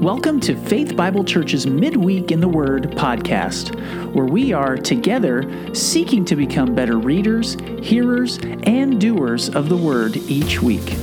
Welcome 0.00 0.40
to 0.40 0.56
Faith 0.56 0.96
Bible 0.96 1.24
Church's 1.24 1.66
Midweek 1.66 2.32
in 2.32 2.40
the 2.40 2.48
Word 2.48 2.84
podcast, 2.92 3.74
where 4.14 4.24
we 4.24 4.50
are 4.50 4.78
together 4.78 5.74
seeking 5.74 6.24
to 6.24 6.36
become 6.36 6.74
better 6.74 6.96
readers, 6.96 7.58
hearers, 7.82 8.38
and 8.62 8.98
doers 8.98 9.50
of 9.50 9.68
the 9.68 9.76
Word 9.76 10.16
each 10.16 10.62
week. 10.62 10.96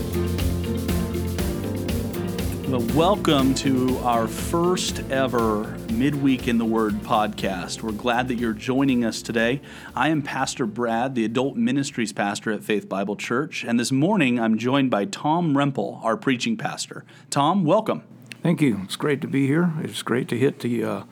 Well, 2.68 2.82
welcome 2.96 3.54
to 3.54 4.00
our 4.00 4.28
first 4.28 5.02
ever 5.12 5.78
Midweek 5.94 6.48
in 6.48 6.58
the 6.58 6.66
Word 6.66 6.96
podcast. 6.96 7.84
We're 7.84 7.92
glad 7.92 8.28
that 8.30 8.40
you're 8.40 8.54
joining 8.54 9.06
us 9.06 9.22
today. 9.22 9.62
I 9.96 10.10
am 10.10 10.24
Pastor 10.24 10.66
Brad, 10.66 11.14
the 11.14 11.24
adult 11.24 11.56
ministries 11.56 12.14
pastor 12.14 12.52
at 12.52 12.64
Faith 12.64 12.90
Bible 12.90 13.16
Church, 13.16 13.64
and 13.64 13.80
this 13.80 13.92
morning 13.92 14.40
I'm 14.40 14.58
joined 14.58 14.90
by 14.90 15.06
Tom 15.06 15.56
Rempel, 15.56 16.04
our 16.04 16.18
preaching 16.18 16.58
pastor. 16.58 17.06
Tom, 17.30 17.64
welcome. 17.64 18.02
Thank 18.48 18.62
you. 18.62 18.80
It's 18.86 18.96
great 18.96 19.20
to 19.20 19.28
be 19.28 19.46
here. 19.46 19.74
It's 19.82 20.02
great 20.02 20.30
to 20.30 20.38
hit 20.38 20.60
the 20.60 20.82
uh, 20.82 21.04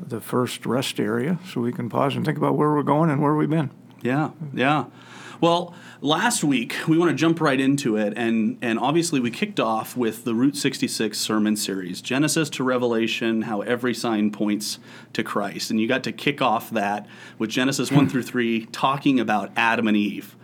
the 0.00 0.20
first 0.20 0.64
rest 0.64 1.00
area 1.00 1.40
so 1.44 1.60
we 1.60 1.72
can 1.72 1.88
pause 1.88 2.14
and 2.14 2.24
think 2.24 2.38
about 2.38 2.54
where 2.54 2.72
we're 2.72 2.84
going 2.84 3.10
and 3.10 3.20
where 3.20 3.34
we've 3.34 3.50
been. 3.50 3.72
Yeah, 4.02 4.30
yeah. 4.54 4.84
Well, 5.40 5.74
last 6.00 6.44
week 6.44 6.76
we 6.86 6.96
want 6.96 7.10
to 7.10 7.16
jump 7.16 7.40
right 7.40 7.58
into 7.58 7.96
it, 7.96 8.12
and 8.16 8.56
and 8.62 8.78
obviously 8.78 9.18
we 9.18 9.32
kicked 9.32 9.58
off 9.58 9.96
with 9.96 10.22
the 10.22 10.32
Route 10.32 10.56
66 10.56 11.18
sermon 11.18 11.56
series, 11.56 12.00
Genesis 12.00 12.48
to 12.50 12.62
Revelation, 12.62 13.42
how 13.42 13.62
every 13.62 13.92
sign 13.92 14.30
points 14.30 14.78
to 15.12 15.24
Christ, 15.24 15.72
and 15.72 15.80
you 15.80 15.88
got 15.88 16.04
to 16.04 16.12
kick 16.12 16.40
off 16.40 16.70
that 16.70 17.08
with 17.36 17.50
Genesis 17.50 17.90
1 17.90 18.08
through 18.08 18.22
3, 18.22 18.66
talking 18.66 19.18
about 19.18 19.50
Adam 19.56 19.88
and 19.88 19.96
Eve. 19.96 20.36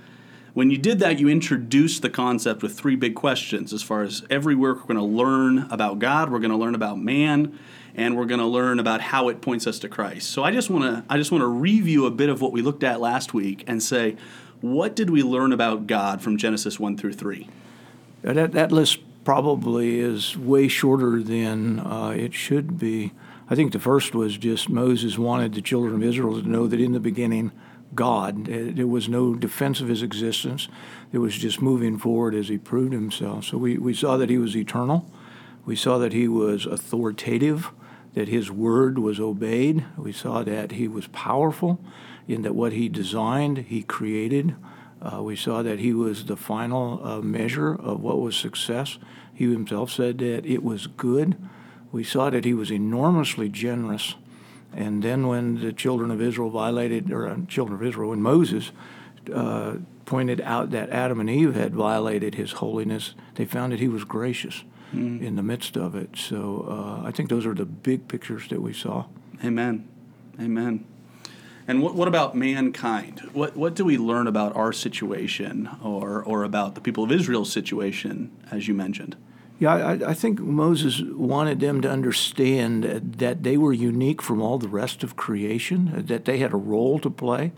When 0.55 0.71
you 0.71 0.77
did 0.77 0.99
that, 0.99 1.19
you 1.19 1.29
introduced 1.29 2.03
the 2.03 2.11
concept 2.11 2.63
with 2.63 2.79
three 2.79 2.95
big 2.95 3.15
questions 3.15 3.73
as 3.73 3.83
far 3.83 4.03
as 4.03 4.23
every 4.29 4.55
week 4.55 4.63
we're 4.63 4.75
going 4.75 4.97
to 4.97 5.03
learn 5.03 5.67
about 5.71 5.99
God, 5.99 6.31
we're 6.31 6.41
going 6.41 6.51
to 6.51 6.59
learn 6.59 6.75
about 6.75 6.99
man, 6.99 7.59
and 7.95 8.17
we're 8.17 8.27
going 8.27 8.41
to 8.41 8.47
learn 8.47 8.79
about 8.79 9.01
how 9.01 9.29
it 9.29 9.41
points 9.41 9.67
us 9.67 9.79
to 9.79 9.89
Christ. 9.89 10.29
So 10.29 10.45
I 10.45 10.51
just 10.51 10.69
want 10.69 10.85
to 10.85 11.05
I 11.09 11.17
just 11.17 11.33
want 11.33 11.41
to 11.41 11.47
review 11.47 12.05
a 12.05 12.11
bit 12.11 12.29
of 12.29 12.43
what 12.43 12.53
we 12.53 12.61
looked 12.61 12.85
at 12.85 13.01
last 13.01 13.33
week 13.33 13.65
and 13.67 13.83
say, 13.83 14.17
what 14.61 14.95
did 14.95 15.09
we 15.09 15.23
learn 15.23 15.53
about 15.53 15.87
God 15.87 16.21
from 16.21 16.37
Genesis 16.37 16.79
1 16.79 16.99
through 16.99 17.15
3? 17.15 17.49
That, 18.21 18.53
that 18.53 18.71
list 18.71 19.01
probably 19.25 20.01
is 20.01 20.37
way 20.37 20.69
shorter 20.69 21.23
than 21.23 21.81
uh, 21.81 22.11
it 22.11 22.35
should 22.35 22.79
be. 22.79 23.13
I 23.49 23.55
think 23.55 23.73
the 23.73 23.81
first 23.81 24.15
was 24.15 24.37
just 24.37 24.69
Moses 24.69 25.19
wanted 25.19 25.55
the 25.55 25.63
children 25.63 25.95
of 25.95 26.03
Israel 26.03 26.41
to 26.41 26.49
know 26.49 26.67
that 26.67 26.81
in 26.81 26.93
the 26.93 27.01
beginning, 27.01 27.53
God. 27.95 28.47
There 28.47 28.87
was 28.87 29.09
no 29.09 29.35
defense 29.35 29.81
of 29.81 29.89
his 29.89 30.03
existence. 30.03 30.69
It 31.13 31.19
was 31.19 31.37
just 31.37 31.61
moving 31.61 31.99
forward 31.99 32.35
as 32.35 32.49
he 32.49 32.59
proved 32.59 32.93
himself. 32.93 33.45
So 33.45 33.59
we, 33.59 33.79
we 33.79 33.95
saw 33.95 34.17
that 34.17 34.31
he 34.31 34.39
was 34.39 34.57
eternal. 34.57 35.11
We 35.65 35.77
saw 35.77 35.99
that 35.99 36.13
he 36.13 36.27
was 36.27 36.67
authoritative, 36.67 37.71
that 38.15 38.29
his 38.29 38.51
word 38.51 38.99
was 38.99 39.21
obeyed. 39.21 39.85
We 39.97 40.13
saw 40.13 40.43
that 40.43 40.73
he 40.73 40.89
was 40.89 41.07
powerful 41.09 41.81
in 42.27 42.43
that 42.43 42.55
what 42.55 42.73
he 42.73 42.89
designed, 42.89 43.59
he 43.59 43.83
created. 43.83 44.55
Uh, 45.01 45.23
we 45.23 45.37
saw 45.37 45.63
that 45.63 45.81
he 45.81 45.93
was 45.93 46.27
the 46.27 46.37
final 46.37 47.05
uh, 47.05 47.21
measure 47.21 47.75
of 47.75 48.01
what 48.01 48.21
was 48.21 48.37
success. 48.37 48.99
He 49.35 49.51
himself 49.51 49.91
said 49.91 50.19
that 50.19 50.47
it 50.47 50.63
was 50.63 50.87
good. 50.87 51.37
We 51.91 52.05
saw 52.05 52.31
that 52.31 52.45
he 52.45 52.55
was 52.55 52.71
enormously 52.71 53.49
generous 53.49 54.15
and 54.75 55.03
then 55.03 55.27
when 55.27 55.61
the 55.61 55.73
children 55.73 56.11
of 56.11 56.21
Israel 56.21 56.51
violated, 56.51 57.13
or 57.13 57.29
uh, 57.29 57.37
children 57.49 57.79
of 57.79 57.87
Israel, 57.87 58.11
when 58.11 58.23
Moses 58.23 58.73
uh, 59.33 59.77
pointed 60.05 60.41
out 60.41 60.71
that 60.71 60.91
Adam 60.91 61.21
and 61.21 61.31
Eve 61.31 61.55
had 61.55 61.75
violated 61.75 62.35
his 62.35 62.53
holiness, 62.53 63.15
they 63.35 63.45
found 63.45 63.73
that 63.73 63.81
he 63.81 63.89
was 63.89 64.05
gracious 64.05 64.65
mm. 64.95 65.21
in 65.21 65.37
the 65.37 65.43
midst 65.43 65.77
of 65.77 65.95
it. 65.95 66.17
So 66.17 66.67
uh, 66.69 67.07
I 67.07 67.11
think 67.11 67.29
those 67.29 67.47
are 67.47 67.55
the 67.55 67.65
big 67.65 68.09
pictures 68.09 68.49
that 68.49 68.61
we 68.61 68.73
saw. 68.73 69.07
Amen. 69.45 69.89
Amen. 70.41 70.85
And 71.69 71.81
what, 71.81 71.95
what 71.95 72.09
about 72.09 72.35
mankind? 72.35 73.21
What, 73.33 73.57
what 73.57 73.75
do 73.75 73.85
we 73.85 73.97
learn 73.97 74.27
about 74.27 74.57
our 74.57 74.73
situation 74.73 75.69
or, 75.83 76.23
or 76.23 76.43
about 76.43 76.75
the 76.75 76.81
people 76.81 77.05
of 77.05 77.13
Israel's 77.13 77.53
situation, 77.53 78.37
as 78.51 78.67
you 78.67 78.75
mentioned? 78.75 79.17
Yeah, 79.63 79.75
I, 79.75 80.11
I, 80.11 80.15
think 80.15 80.41
Moses 80.41 81.01
wanted 81.03 81.61
them 81.61 81.83
to 81.83 81.89
understand 81.89 82.83
that 82.83 83.45
they 83.45 83.57
were 83.57 83.73
unique 83.73 84.21
from 84.21 84.43
all 84.43 84.59
the 84.59 84.67
rest 84.67 85.05
of 85.05 85.15
creation, 85.15 86.03
that 86.09 86.25
they 86.25 86.39
had 86.39 86.53
a 86.53 86.57
role 86.57 86.99
to 86.99 87.09
play 87.09 87.53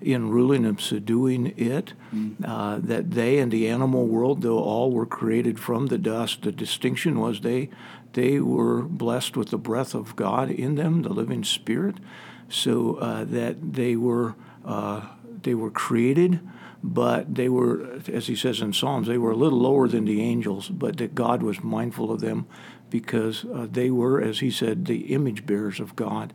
in 0.00 0.30
ruling 0.30 0.64
and 0.64 0.80
subduing 0.80 1.48
it, 1.58 1.92
mm. 2.14 2.34
uh, 2.42 2.78
that 2.78 3.10
they 3.10 3.38
and 3.38 3.52
the 3.52 3.68
animal 3.68 4.06
world, 4.06 4.40
though 4.40 4.58
all 4.58 4.90
were 4.90 5.04
created 5.04 5.60
from 5.60 5.88
the 5.88 5.98
dust, 5.98 6.40
the 6.40 6.50
distinction 6.50 7.20
was 7.20 7.42
they, 7.42 7.68
they 8.14 8.40
were 8.40 8.80
blessed 8.80 9.36
with 9.36 9.50
the 9.50 9.58
breath 9.58 9.94
of 9.94 10.16
God 10.16 10.50
in 10.50 10.76
them, 10.76 11.02
the 11.02 11.10
living 11.10 11.44
spirit, 11.44 11.96
so 12.48 12.94
uh, 12.94 13.24
that 13.24 13.74
they 13.74 13.96
were, 13.96 14.34
uh, 14.64 15.08
they 15.42 15.54
were 15.54 15.70
created 15.70 16.40
but 16.82 17.34
they 17.34 17.48
were, 17.48 18.00
as 18.08 18.26
he 18.26 18.34
says 18.34 18.60
in 18.60 18.72
Psalms, 18.72 19.06
they 19.06 19.18
were 19.18 19.32
a 19.32 19.36
little 19.36 19.60
lower 19.60 19.86
than 19.86 20.06
the 20.06 20.22
angels, 20.22 20.68
but 20.68 20.96
that 20.96 21.14
God 21.14 21.42
was 21.42 21.62
mindful 21.62 22.10
of 22.10 22.20
them 22.20 22.46
because 22.88 23.44
uh, 23.44 23.66
they 23.70 23.90
were, 23.90 24.20
as 24.20 24.40
he 24.40 24.50
said, 24.50 24.86
the 24.86 25.12
image 25.14 25.46
bearers 25.46 25.78
of 25.78 25.94
God. 25.94 26.32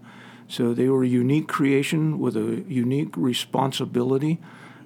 So 0.47 0.73
they 0.73 0.87
were 0.87 1.03
a 1.03 1.07
unique 1.07 1.47
creation 1.47 2.19
with 2.19 2.37
a 2.37 2.63
unique 2.67 3.17
responsibility, 3.17 4.39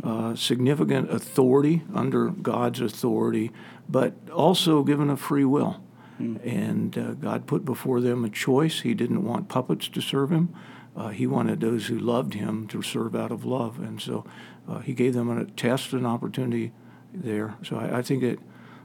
uh, 0.04 0.36
significant 0.36 1.12
authority 1.12 1.84
under 1.94 2.30
God's 2.30 2.80
authority, 2.80 3.52
but 3.90 4.14
also 4.34 4.84
given 4.84 5.10
a 5.10 5.18
free 5.18 5.44
will. 5.44 5.82
Mm. 6.20 6.46
And 6.46 6.98
uh, 6.98 7.12
God 7.14 7.48
put 7.48 7.66
before 7.66 8.00
them 8.00 8.24
a 8.24 8.30
choice. 8.30 8.82
He 8.82 8.94
didn't 8.94 9.24
want 9.26 9.50
puppets 9.50 9.90
to 9.90 10.02
serve 10.02 10.32
him. 10.32 10.54
Uh, 11.00 11.08
he 11.08 11.26
wanted 11.26 11.62
those 11.62 11.88
who 11.88 11.98
loved 11.98 12.34
him 12.34 12.68
to 12.68 12.82
serve 12.82 13.16
out 13.16 13.32
of 13.32 13.46
love. 13.46 13.80
And 13.80 14.02
so 14.02 14.26
uh, 14.68 14.80
he 14.80 14.94
gave 14.94 15.14
them 15.14 15.30
a 15.30 15.46
test, 15.46 15.94
an 15.94 16.06
opportunity 16.06 16.74
there. 17.14 17.56
So 17.64 17.78
I, 17.78 18.00
I, 18.00 18.02
think 18.02 18.22
that 18.22 18.38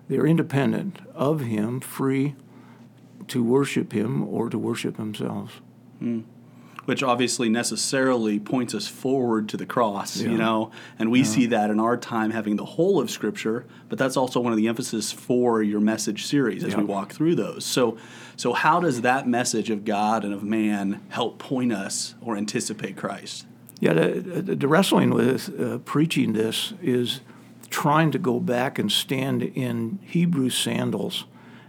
they're 0.08 0.24
independent 0.24 1.00
of 1.12 1.40
him, 1.40 1.80
free 1.80 2.36
to 3.26 3.42
worship 3.42 3.92
him 3.92 4.22
or 4.22 4.48
to 4.48 4.56
worship 4.56 4.96
themselves. 4.96 5.54
Mm. 6.00 6.22
Which 6.84 7.02
obviously 7.02 7.48
necessarily 7.48 8.38
points 8.38 8.74
us 8.74 8.86
forward 8.86 9.48
to 9.50 9.56
the 9.56 9.64
cross, 9.64 10.20
yeah. 10.20 10.30
you 10.30 10.36
know, 10.36 10.70
and 10.98 11.10
we 11.10 11.20
yeah. 11.20 11.24
see 11.24 11.46
that 11.46 11.70
in 11.70 11.80
our 11.80 11.96
time 11.96 12.30
having 12.30 12.56
the 12.56 12.64
whole 12.64 13.00
of 13.00 13.10
Scripture, 13.10 13.64
but 13.88 13.98
that's 13.98 14.16
also 14.16 14.38
one 14.38 14.52
of 14.52 14.58
the 14.58 14.68
emphasis 14.68 15.10
for 15.10 15.62
your 15.62 15.80
message 15.80 16.26
series 16.26 16.62
as 16.62 16.72
yeah. 16.72 16.78
we 16.78 16.84
walk 16.84 17.12
through 17.12 17.36
those. 17.36 17.64
So, 17.64 17.96
so 18.36 18.52
how 18.52 18.80
does 18.80 19.00
that 19.00 19.26
message 19.26 19.70
of 19.70 19.84
God 19.84 20.24
and 20.24 20.34
of 20.34 20.42
man 20.42 21.00
help 21.08 21.38
point 21.38 21.72
us 21.72 22.14
or 22.20 22.36
anticipate 22.36 22.96
Christ? 22.96 23.46
Yeah, 23.80 23.94
the, 23.94 24.42
the 24.54 24.68
wrestling 24.68 25.10
with 25.10 25.60
uh, 25.60 25.78
preaching 25.78 26.32
this 26.32 26.74
is 26.82 27.20
trying 27.70 28.10
to 28.12 28.18
go 28.18 28.40
back 28.40 28.78
and 28.78 28.90
stand 28.90 29.42
in 29.42 29.98
Hebrew 30.02 30.48
sandals 30.48 31.24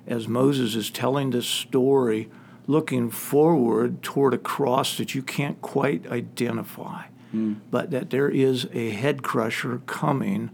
as 0.07 0.27
Moses 0.27 0.75
is 0.75 0.89
telling 0.89 1.31
this 1.31 1.47
story, 1.47 2.29
looking 2.67 3.09
forward 3.09 4.01
toward 4.01 4.33
a 4.33 4.37
cross 4.37 4.97
that 4.97 5.13
you 5.13 5.21
can't 5.21 5.61
quite 5.61 6.07
identify, 6.07 7.05
mm. 7.33 7.57
but 7.69 7.91
that 7.91 8.09
there 8.09 8.29
is 8.29 8.67
a 8.73 8.91
head 8.91 9.23
crusher 9.23 9.81
coming. 9.85 10.49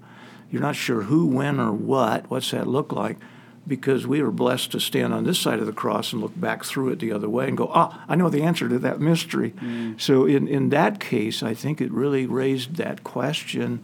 You're 0.50 0.62
not 0.62 0.76
sure 0.76 1.04
who, 1.04 1.26
when, 1.26 1.60
or 1.60 1.72
what. 1.72 2.30
What's 2.30 2.52
that 2.52 2.68
look 2.68 2.92
like? 2.92 3.18
because 3.68 4.08
we 4.08 4.22
were 4.22 4.32
blessed 4.32 4.72
to 4.72 4.80
stand 4.80 5.14
on 5.14 5.24
this 5.24 5.40
side 5.40 5.60
of 5.60 5.66
the 5.66 5.74
cross 5.74 6.14
and 6.14 6.22
look 6.22 6.40
back 6.40 6.64
through 6.64 6.90
it 6.90 7.00
the 7.00 7.12
other 7.12 7.30
way 7.30 7.48
and 7.48 7.58
go, 7.58 7.70
ah, 7.74 8.04
I 8.08 8.16
know 8.16 8.30
the 8.30 8.42
answer 8.42 8.68
to 8.68 8.80
that 8.80 9.00
mystery. 9.00 9.52
Mm. 9.52 10.02
So 10.02 10.26
in, 10.26 10.48
in 10.48 10.70
that 10.70 11.00
case, 11.00 11.44
I 11.44 11.54
think 11.54 11.80
it 11.80 11.92
really 11.92 12.26
raised 12.26 12.76
that 12.78 13.04
question 13.04 13.84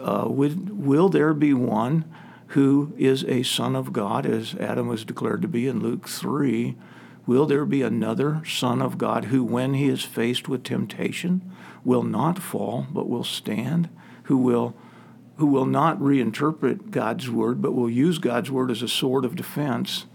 uh, 0.00 0.26
would, 0.28 0.84
will 0.84 1.08
there 1.08 1.32
be 1.32 1.54
one 1.54 2.04
who 2.48 2.92
is 2.98 3.24
a 3.24 3.42
son 3.42 3.74
of 3.74 3.92
God, 3.92 4.26
as 4.26 4.54
Adam 4.56 4.86
was 4.86 5.04
declared 5.04 5.42
to 5.42 5.48
be 5.48 5.66
in 5.66 5.80
Luke 5.80 6.08
3? 6.08 6.76
Will 7.26 7.46
there 7.46 7.64
be 7.64 7.82
another 7.82 8.42
son 8.46 8.82
of 8.82 8.98
God 8.98 9.26
who, 9.26 9.42
when 9.42 9.74
he 9.74 9.88
is 9.88 10.02
faced 10.04 10.48
with 10.48 10.62
temptation, 10.62 11.50
will 11.84 12.02
not 12.02 12.38
fall, 12.38 12.86
but 12.90 13.08
will 13.08 13.24
stand, 13.24 13.88
who 14.24 14.36
will 14.36 14.74
who 15.36 15.46
will 15.46 15.66
not 15.66 15.98
reinterpret 15.98 16.90
God's 16.90 17.28
word, 17.28 17.60
but 17.60 17.72
will 17.72 17.90
use 17.90 18.18
God's 18.18 18.50
word 18.50 18.70
as 18.70 18.82
a 18.82 18.88
sword 18.88 19.24
of 19.24 19.34
defense. 19.34 20.06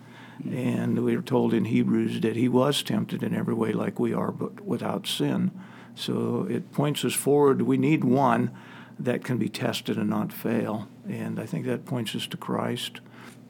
And 0.49 1.03
we 1.03 1.15
are 1.15 1.21
told 1.21 1.53
in 1.53 1.65
Hebrews 1.65 2.21
that 2.21 2.37
he 2.37 2.47
was 2.47 2.81
tempted 2.81 3.21
in 3.21 3.35
every 3.35 3.53
way 3.53 3.73
like 3.73 3.99
we 3.99 4.13
are, 4.13 4.31
but 4.31 4.61
without 4.61 5.05
sin. 5.05 5.51
So 5.95 6.47
it 6.49 6.71
points 6.71 7.03
us 7.03 7.13
forward. 7.13 7.63
We 7.63 7.77
need 7.77 8.05
one 8.05 8.51
that 8.97 9.23
can 9.23 9.37
be 9.37 9.49
tested 9.49 9.97
and 9.97 10.09
not 10.09 10.31
fail. 10.31 10.87
And 11.07 11.39
I 11.39 11.45
think 11.45 11.65
that 11.65 11.85
points 11.85 12.15
us 12.15 12.25
to 12.27 12.37
Christ. 12.37 13.01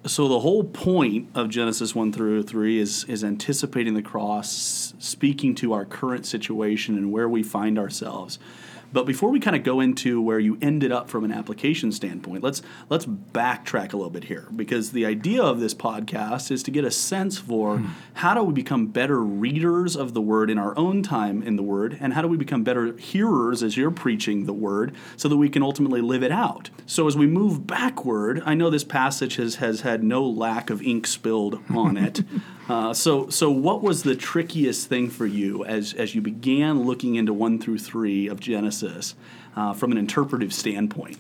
So 0.06 0.30
the 0.30 0.40
whole 0.40 0.63
point 0.63 1.30
of 1.36 1.50
Genesis 1.50 1.94
1 1.94 2.13
through 2.13 2.44
3 2.44 2.80
is, 2.80 3.04
is 3.06 3.22
anticipating 3.22 3.96
the 3.96 4.01
cross, 4.01 4.94
speaking 4.98 5.54
to 5.56 5.74
our 5.74 5.84
current 5.84 6.25
situation 6.25 6.98
and 6.98 7.12
where 7.12 7.28
we 7.28 7.44
find 7.44 7.78
ourselves. 7.78 8.40
But 8.91 9.06
before 9.06 9.30
we 9.30 9.39
kind 9.39 9.56
of 9.56 9.63
go 9.63 9.80
into 9.80 10.21
where 10.21 10.39
you 10.39 10.57
ended 10.62 10.91
up 10.91 11.09
from 11.09 11.24
an 11.24 11.31
application 11.31 11.91
standpoint, 11.91 12.44
let's 12.44 12.62
let's 12.89 13.06
backtrack 13.06 13.94
a 13.94 13.97
little 13.97 14.09
bit 14.09 14.25
here 14.25 14.47
because 14.56 14.91
the 14.91 15.06
idea 15.06 15.44
of 15.44 15.59
this 15.59 15.74
podcast 15.74 16.51
is 16.51 16.63
to 16.63 16.71
get 16.71 16.83
a 16.83 16.91
sense 16.91 17.38
for 17.38 17.77
hmm. 17.77 17.88
how 18.15 18.33
do 18.33 18.44
we 18.44 18.53
become 18.53 18.88
better 18.88 19.19
readers 19.21 19.95
of 19.95 20.13
the 20.13 20.21
word 20.21 20.50
in 20.50 20.57
our 20.57 20.77
own 20.77 21.03
time 21.03 21.44
in 21.44 21.56
the 21.56 21.63
word 21.63 21.97
and 22.00 22.13
how 22.13 22.21
do 22.21 22.27
we 22.27 22.38
become 22.38 22.63
better 22.63 22.97
hearers 22.97 23.62
as 23.62 23.77
you're 23.77 23.91
preaching 23.91 24.45
the 24.45 24.53
word 24.53 24.95
so 25.18 25.27
that 25.27 25.38
we 25.38 25.50
can 25.50 25.62
ultimately 25.62 26.01
live 26.01 26.24
it 26.24 26.31
out. 26.31 26.69
So 26.86 27.07
as 27.07 27.15
we 27.15 27.27
move 27.27 27.68
backward, 27.68 28.41
I 28.45 28.53
know 28.53 28.69
this 28.69 28.83
passage 28.83 29.36
has 29.36 29.56
has 29.56 29.81
had 29.81 30.03
no 30.03 30.25
lack 30.25 30.69
of 30.69 30.81
ink 30.81 31.06
spilled 31.06 31.62
on 31.69 31.97
it. 31.97 32.21
Uh, 32.69 32.94
so, 32.94 33.27
so 33.30 33.50
what 33.50 33.81
was 33.81 34.03
the 34.03 34.15
trickiest 34.15 34.88
thing 34.88 35.09
for 35.09 35.25
you 35.25 35.65
as, 35.65 35.91
as 35.95 36.13
you 36.13 36.21
began 36.21 36.83
looking 36.83 37.15
into 37.15 37.33
one 37.33 37.57
through 37.57 37.80
three 37.80 38.27
of 38.27 38.39
Genesis 38.39 38.78
uh, 39.55 39.73
from 39.73 39.91
an 39.91 39.97
interpretive 39.97 40.53
standpoint? 40.53 41.17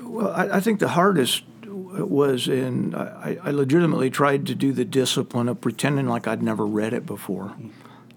Well, 0.00 0.30
I, 0.30 0.56
I 0.56 0.60
think 0.60 0.80
the 0.80 0.88
hardest 0.88 1.44
was 1.68 2.48
in 2.48 2.94
I, 2.94 3.38
I, 3.42 3.50
legitimately 3.50 4.10
tried 4.10 4.46
to 4.46 4.54
do 4.54 4.72
the 4.72 4.84
discipline 4.84 5.48
of 5.48 5.60
pretending 5.60 6.06
like 6.06 6.26
I'd 6.26 6.42
never 6.42 6.66
read 6.66 6.92
it 6.92 7.06
before. 7.06 7.56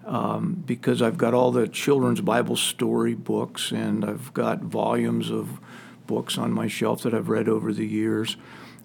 Um, 0.04 0.62
because 0.66 1.02
I've 1.02 1.18
got 1.18 1.34
all 1.34 1.52
the 1.52 1.68
children's 1.68 2.20
Bible 2.20 2.56
story 2.56 3.14
books 3.14 3.70
and 3.70 4.04
I've 4.04 4.34
got 4.34 4.60
volumes 4.60 5.30
of 5.30 5.60
books 6.06 6.36
on 6.36 6.52
my 6.52 6.66
shelf 6.66 7.02
that 7.02 7.14
I've 7.14 7.28
read 7.28 7.48
over 7.48 7.72
the 7.72 7.86
years. 7.86 8.36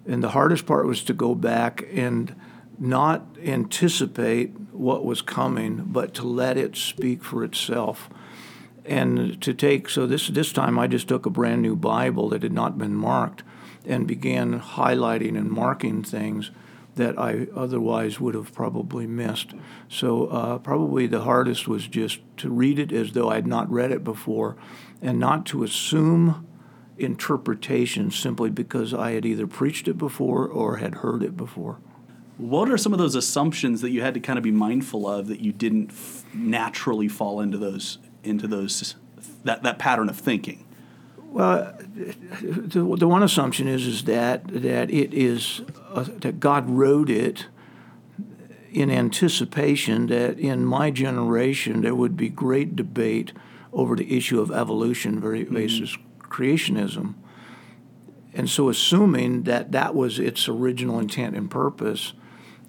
And 0.05 0.23
the 0.23 0.29
hardest 0.29 0.67
part 0.67 0.85
was 0.85 1.03
to 1.05 1.13
go 1.13 1.33
back 1.33 1.83
and 1.91 2.35
not 2.77 3.25
anticipate 3.43 4.51
what 4.71 5.03
was 5.03 5.21
coming, 5.21 5.85
but 5.87 6.13
to 6.15 6.27
let 6.27 6.57
it 6.57 6.75
speak 6.75 7.23
for 7.23 7.43
itself. 7.43 8.09
And 8.85 9.41
to 9.41 9.53
take, 9.53 9.89
so 9.89 10.05
this, 10.05 10.27
this 10.27 10.51
time 10.53 10.77
I 10.77 10.87
just 10.87 11.07
took 11.07 11.25
a 11.25 11.31
brand 11.31 11.61
new 11.61 11.75
Bible 11.75 12.29
that 12.29 12.43
had 12.43 12.53
not 12.53 12.77
been 12.77 12.93
marked 12.93 13.43
and 13.85 14.07
began 14.07 14.59
highlighting 14.59 15.37
and 15.37 15.49
marking 15.49 16.03
things 16.03 16.51
that 16.95 17.19
I 17.19 17.47
otherwise 17.55 18.19
would 18.19 18.35
have 18.35 18.53
probably 18.53 19.05
missed. 19.05 19.53
So, 19.89 20.27
uh, 20.27 20.57
probably 20.59 21.07
the 21.07 21.21
hardest 21.21 21.67
was 21.67 21.87
just 21.87 22.19
to 22.37 22.49
read 22.49 22.79
it 22.79 22.91
as 22.91 23.11
though 23.11 23.29
I 23.29 23.35
had 23.35 23.47
not 23.47 23.69
read 23.69 23.91
it 23.91 24.03
before 24.03 24.55
and 25.01 25.19
not 25.19 25.45
to 25.47 25.63
assume 25.63 26.47
interpretation 26.97 28.11
simply 28.11 28.49
because 28.49 28.93
I 28.93 29.11
had 29.11 29.25
either 29.25 29.47
preached 29.47 29.87
it 29.87 29.97
before 29.97 30.47
or 30.47 30.77
had 30.77 30.95
heard 30.95 31.21
it 31.21 31.35
before. 31.35 31.79
What 32.37 32.69
are 32.69 32.77
some 32.77 32.93
of 32.93 32.99
those 32.99 33.15
assumptions 33.15 33.81
that 33.81 33.91
you 33.91 34.01
had 34.01 34.13
to 34.13 34.19
kind 34.19 34.37
of 34.37 34.43
be 34.43 34.51
mindful 34.51 35.07
of 35.07 35.27
that 35.27 35.39
you 35.39 35.51
didn't 35.51 35.91
f- 35.91 36.25
naturally 36.33 37.07
fall 37.07 37.39
into 37.39 37.57
those 37.57 37.97
into 38.25 38.47
those 38.47 38.95
that, 39.43 39.63
that 39.63 39.79
pattern 39.79 40.09
of 40.09 40.17
thinking? 40.17 40.65
Well, 41.17 41.77
the, 42.41 42.95
the 42.97 43.07
one 43.07 43.23
assumption 43.23 43.67
is 43.67 43.85
is 43.85 44.03
that 44.05 44.47
that 44.47 44.89
it 44.89 45.13
is 45.13 45.61
uh, 45.89 46.05
that 46.21 46.39
God 46.39 46.69
wrote 46.69 47.09
it 47.09 47.47
in 48.71 48.89
anticipation 48.89 50.07
that 50.07 50.39
in 50.39 50.65
my 50.65 50.91
generation 50.91 51.81
there 51.81 51.95
would 51.95 52.17
be 52.17 52.29
great 52.29 52.75
debate 52.75 53.33
over 53.73 53.95
the 53.95 54.15
issue 54.15 54.39
of 54.39 54.51
evolution 54.51 55.19
versus 55.19 55.91
mm-hmm 55.91 56.01
creationism. 56.35 57.15
And 58.33 58.49
so, 58.49 58.67
assuming 58.67 59.43
that 59.43 59.71
that 59.71 59.95
was 59.95 60.19
its 60.19 60.49
original 60.49 60.99
intent 60.99 61.35
and 61.35 61.49
purpose, 61.49 62.13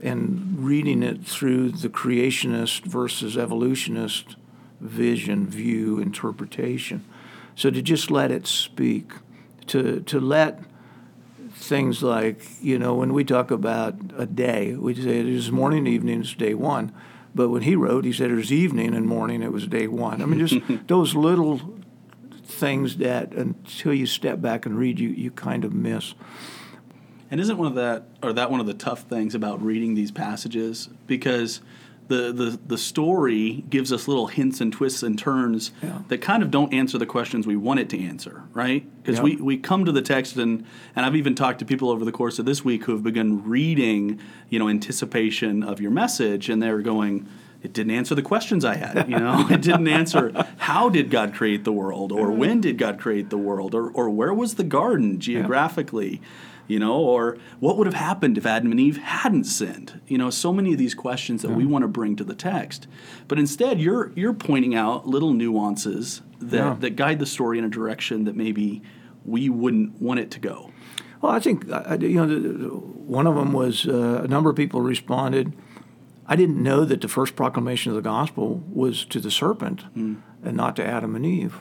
and 0.01 0.59
reading 0.61 1.03
it 1.03 1.25
through 1.25 1.71
the 1.73 1.89
creationist 1.89 2.85
versus 2.85 3.37
evolutionist 3.37 4.37
vision, 4.81 5.47
view, 5.47 5.99
interpretation. 5.99 7.05
So, 7.55 7.71
to 7.71 7.83
just 7.83 8.11
let 8.11 8.31
it 8.31 8.47
speak, 8.47 9.13
to, 9.69 10.01
to 10.01 10.21
let 10.21 10.61
things 11.53 12.03
like, 12.03 12.43
you 12.61 12.79
know, 12.79 12.95
when 12.95 13.13
we 13.13 13.25
talk 13.25 13.51
about 13.51 13.95
a 14.17 14.27
day, 14.27 14.75
we 14.75 14.95
say 14.95 15.21
it 15.21 15.27
is 15.27 15.51
morning 15.51 15.81
and 15.81 15.89
evening, 15.89 16.21
it's 16.21 16.35
day 16.35 16.55
one. 16.55 16.93
But 17.35 17.49
when 17.49 17.63
he 17.63 17.77
wrote, 17.77 18.05
he 18.05 18.13
said 18.13 18.31
it 18.31 18.35
was 18.35 18.53
evening 18.53 18.95
and 18.95 19.07
morning, 19.07 19.43
it 19.43 19.53
was 19.53 19.67
day 19.67 19.89
one. 19.89 20.23
I 20.23 20.27
mean, 20.27 20.47
just 20.47 20.61
those 20.89 21.15
little 21.15 21.61
things 22.45 22.97
that 22.97 23.33
until 23.33 23.93
you 23.93 24.07
step 24.07 24.41
back 24.41 24.67
and 24.67 24.77
read, 24.79 24.99
you, 24.99 25.11
you 25.11 25.31
kind 25.31 25.65
of 25.65 25.75
miss. 25.75 26.15
And 27.31 27.41
isn't 27.41 27.59
one 27.59 27.67
of 27.67 27.75
that, 27.75 28.05
or 28.23 28.33
that 28.33 28.51
one 28.51 28.61
of 28.61 28.67
the 28.67 28.75
tough 28.75 29.03
things 29.03 29.35
about 29.35 29.63
reading 29.63 29.95
these 29.95 30.11
passages? 30.11 30.89
Because 31.07 31.61
the, 32.09 32.33
the, 32.33 32.59
the 32.67 32.79
story 32.79 33.65
gives 33.69 33.93
us 33.93 34.07
little 34.07 34.29
hints 34.29 34.61
and 34.61 34.73
twists 34.73 35.03
and 35.03 35.19
turns 35.19 35.73
yeah. 35.83 36.01
that 36.09 36.19
kind 36.19 36.43
of 36.43 36.51
don't 36.51 36.73
answer 36.73 36.99
the 36.99 37.07
questions 37.07 37.47
we 37.47 37.57
want 37.57 37.81
it 37.81 37.89
to 37.91 38.03
answer, 38.03 38.45
right? 38.53 38.87
Because 39.03 39.19
yeah. 39.19 39.25
we, 39.25 39.37
we 39.37 39.57
come 39.57 39.85
to 39.85 39.93
the 39.93 40.03
text 40.03 40.37
and, 40.37 40.65
and 40.95 41.05
I've 41.05 41.17
even 41.17 41.35
talked 41.35 41.59
to 41.61 41.65
people 41.65 41.91
over 41.91 42.05
the 42.05 42.13
course 42.13 42.39
of 42.39 42.45
this 42.45 42.65
week 42.65 42.85
who 42.85 42.93
have 42.93 43.03
begun 43.03 43.49
reading, 43.49 44.21
you 44.49 44.59
know, 44.59 44.69
anticipation 44.69 45.63
of 45.63 45.81
your 45.81 45.91
message 45.91 46.49
and 46.49 46.63
they're 46.63 46.83
going, 46.83 47.29
it 47.63 47.73
didn't 47.73 47.93
answer 47.93 48.15
the 48.15 48.23
questions 48.23 48.65
I 48.65 48.77
had. 48.77 49.09
You 49.09 49.19
know, 49.19 49.47
it 49.51 49.63
didn't 49.63 49.89
answer 49.89 50.33
how 50.59 50.89
did 50.89 51.11
God 51.11 51.35
create 51.35 51.65
the 51.65 51.73
world, 51.73 52.13
or 52.13 52.29
mm-hmm. 52.29 52.39
when 52.39 52.61
did 52.61 52.79
God 52.79 53.01
create 53.01 53.31
the 53.31 53.39
world, 53.39 53.75
or 53.75 53.91
or 53.91 54.09
where 54.09 54.33
was 54.33 54.55
the 54.55 54.63
garden 54.63 55.19
geographically, 55.19 56.21
you 56.67 56.79
know, 56.79 56.97
or 56.97 57.39
what 57.61 57.77
would 57.77 57.87
have 57.87 57.95
happened 57.95 58.39
if 58.39 58.47
Adam 58.47 58.71
and 58.71 58.81
Eve 58.81 58.99
hadn't 58.99 59.45
sinned. 59.45 60.01
You 60.07 60.19
know, 60.19 60.31
so 60.31 60.53
many 60.53 60.73
of 60.73 60.79
these 60.79 60.95
questions 60.95 61.43
that 61.43 61.51
yeah. 61.51 61.57
we 61.57 61.67
want 61.67 61.83
to 61.83 61.89
bring 61.89 62.17
to 62.17 62.25
the 62.25 62.35
text, 62.35 62.87
but 63.29 63.39
instead 63.39 63.81
you're 63.81 64.13
you're 64.15 64.35
pointing 64.35 64.75
out 64.75 65.07
little 65.07 65.33
nuances 65.33 66.23
that 66.41 66.57
yeah. 66.57 66.77
that 66.81 66.97
guide 66.97 67.19
the 67.19 67.27
story 67.27 67.59
in 67.59 67.65
a 67.65 67.71
direction 67.71 68.25
that 68.25 68.37
maybe 68.37 68.83
we 69.25 69.49
wouldn't 69.49 70.01
want 70.01 70.21
it 70.21 70.31
to 70.33 70.41
go. 70.41 70.73
Well, 71.21 71.33
I 71.33 71.41
think 71.41 71.67
you 71.67 72.27
know 72.27 72.69
one 72.77 73.27
of 73.27 73.35
them 73.35 73.53
was 73.53 73.87
uh, 73.87 74.23
a 74.25 74.29
number 74.29 74.51
of 74.51 74.57
people 74.57 74.81
responded 74.81 75.53
I 76.29 76.37
didn't 76.37 76.63
know 76.63 76.85
that 76.85 77.01
the 77.01 77.09
first 77.09 77.37
proclamation 77.37 77.93
of 77.93 77.97
the 77.97 78.03
gospel 78.03 78.63
was 78.69 79.05
to 79.07 79.21
the 79.21 79.31
serpent 79.31 79.85
mm. 79.97 80.21
and 80.43 80.57
not 80.57 80.77
to 80.77 80.87
Adam 80.87 81.15
and 81.15 81.25
Eve. 81.25 81.61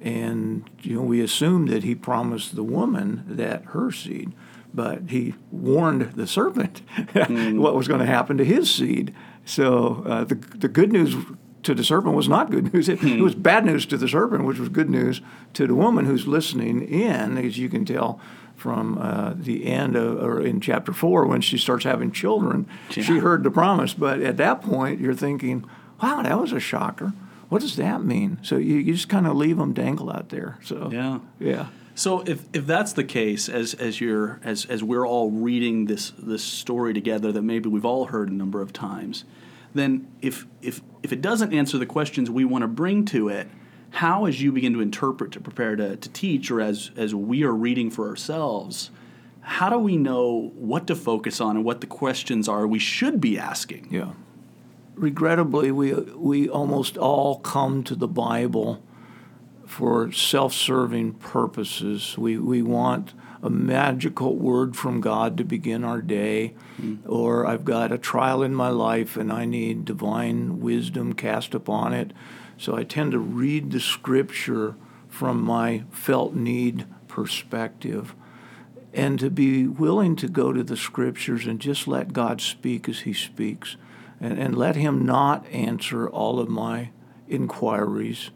And 0.00 0.68
you 0.82 0.96
know, 0.96 1.02
we 1.02 1.20
assume 1.20 1.66
that 1.66 1.84
he 1.84 1.94
promised 1.94 2.56
the 2.56 2.62
woman 2.62 3.24
that 3.26 3.64
her 3.66 3.92
seed, 3.92 4.32
but 4.72 5.10
he 5.10 5.34
warned 5.50 6.12
the 6.12 6.26
serpent 6.26 6.82
mm. 6.96 7.58
what 7.60 7.74
was 7.74 7.86
going 7.86 8.00
to 8.00 8.06
happen 8.06 8.38
to 8.38 8.44
his 8.44 8.72
seed. 8.74 9.14
So 9.44 10.02
uh, 10.06 10.24
the 10.24 10.36
the 10.36 10.68
good 10.68 10.92
news 10.92 11.16
to 11.64 11.74
the 11.74 11.84
serpent 11.84 12.14
was 12.14 12.28
not 12.28 12.50
good 12.50 12.72
news. 12.72 12.88
It, 12.88 13.00
mm. 13.00 13.18
it 13.18 13.22
was 13.22 13.34
bad 13.34 13.66
news 13.66 13.84
to 13.86 13.96
the 13.96 14.08
serpent, 14.08 14.44
which 14.44 14.58
was 14.58 14.68
good 14.68 14.88
news 14.88 15.20
to 15.54 15.66
the 15.66 15.74
woman 15.74 16.06
who's 16.06 16.26
listening 16.26 16.82
in, 16.82 17.36
as 17.36 17.58
you 17.58 17.68
can 17.68 17.84
tell 17.84 18.20
from 18.56 18.98
uh, 18.98 19.32
the 19.36 19.66
end 19.66 19.96
of, 19.96 20.22
or 20.22 20.40
in 20.40 20.60
chapter 20.60 20.92
four 20.92 21.26
when 21.26 21.40
she 21.40 21.56
starts 21.56 21.84
having 21.84 22.12
children. 22.12 22.66
Yeah. 22.94 23.02
She 23.02 23.18
heard 23.18 23.42
the 23.42 23.50
promise, 23.50 23.94
but 23.94 24.20
at 24.20 24.36
that 24.36 24.62
point 24.62 25.00
you're 25.00 25.14
thinking, 25.14 25.64
"Wow, 26.02 26.22
that 26.22 26.38
was 26.38 26.52
a 26.52 26.60
shocker. 26.60 27.12
What 27.50 27.60
does 27.60 27.76
that 27.76 28.02
mean?" 28.02 28.38
So 28.42 28.56
you, 28.56 28.76
you 28.76 28.94
just 28.94 29.10
kind 29.10 29.26
of 29.26 29.36
leave 29.36 29.58
them 29.58 29.74
dangle 29.74 30.10
out 30.10 30.30
there. 30.30 30.58
So 30.64 30.88
yeah, 30.90 31.18
yeah. 31.38 31.66
So 31.94 32.20
if, 32.22 32.44
if 32.54 32.66
that's 32.66 32.94
the 32.94 33.04
case, 33.04 33.50
as 33.50 33.74
as 33.74 34.00
you're 34.00 34.40
as 34.42 34.64
as 34.64 34.82
we're 34.82 35.06
all 35.06 35.30
reading 35.30 35.84
this 35.84 36.12
this 36.18 36.42
story 36.42 36.94
together 36.94 37.30
that 37.32 37.42
maybe 37.42 37.68
we've 37.68 37.84
all 37.84 38.06
heard 38.06 38.30
a 38.30 38.34
number 38.34 38.62
of 38.62 38.72
times, 38.72 39.24
then 39.74 40.08
if 40.22 40.46
if 40.62 40.80
if 41.02 41.12
it 41.12 41.20
doesn't 41.20 41.52
answer 41.52 41.76
the 41.76 41.86
questions 41.86 42.30
we 42.30 42.46
want 42.46 42.62
to 42.62 42.68
bring 42.68 43.04
to 43.06 43.28
it, 43.28 43.48
how, 43.90 44.24
as 44.24 44.40
you 44.40 44.52
begin 44.52 44.72
to 44.74 44.80
interpret, 44.80 45.32
to 45.32 45.40
prepare 45.40 45.76
to, 45.76 45.96
to 45.96 46.08
teach, 46.10 46.50
or 46.50 46.60
as, 46.60 46.90
as 46.96 47.14
we 47.14 47.42
are 47.42 47.52
reading 47.52 47.90
for 47.90 48.08
ourselves, 48.08 48.90
how 49.40 49.68
do 49.68 49.78
we 49.78 49.96
know 49.96 50.52
what 50.54 50.86
to 50.86 50.94
focus 50.94 51.40
on 51.40 51.56
and 51.56 51.64
what 51.64 51.80
the 51.80 51.86
questions 51.86 52.48
are 52.48 52.66
we 52.66 52.78
should 52.78 53.20
be 53.20 53.38
asking? 53.38 53.88
Yeah. 53.90 54.12
Regrettably, 55.00 55.72
we, 55.72 55.94
we 55.94 56.46
almost 56.46 56.98
all 56.98 57.38
come 57.38 57.82
to 57.84 57.94
the 57.94 58.06
Bible 58.06 58.82
for 59.66 60.12
self 60.12 60.52
serving 60.52 61.14
purposes. 61.14 62.18
We, 62.18 62.36
we 62.36 62.60
want 62.60 63.14
a 63.42 63.48
magical 63.48 64.36
word 64.36 64.76
from 64.76 65.00
God 65.00 65.38
to 65.38 65.44
begin 65.44 65.84
our 65.84 66.02
day, 66.02 66.52
mm. 66.78 66.98
or 67.08 67.46
I've 67.46 67.64
got 67.64 67.92
a 67.92 67.96
trial 67.96 68.42
in 68.42 68.54
my 68.54 68.68
life 68.68 69.16
and 69.16 69.32
I 69.32 69.46
need 69.46 69.86
divine 69.86 70.60
wisdom 70.60 71.14
cast 71.14 71.54
upon 71.54 71.94
it. 71.94 72.12
So 72.58 72.76
I 72.76 72.84
tend 72.84 73.12
to 73.12 73.18
read 73.18 73.70
the 73.70 73.80
scripture 73.80 74.76
from 75.08 75.42
my 75.42 75.84
felt 75.90 76.34
need 76.34 76.84
perspective 77.08 78.14
and 78.92 79.18
to 79.18 79.30
be 79.30 79.66
willing 79.66 80.14
to 80.16 80.28
go 80.28 80.52
to 80.52 80.62
the 80.62 80.76
scriptures 80.76 81.46
and 81.46 81.58
just 81.58 81.88
let 81.88 82.12
God 82.12 82.42
speak 82.42 82.86
as 82.86 83.00
He 83.00 83.14
speaks 83.14 83.76
and, 84.20 84.38
and 84.38 84.56
let 84.56 84.76
Him 84.76 85.04
not 85.04 85.46
answer 85.48 86.08
all 86.08 86.38
of 86.38 86.48
my 86.48 86.90
inquiries 87.28 88.30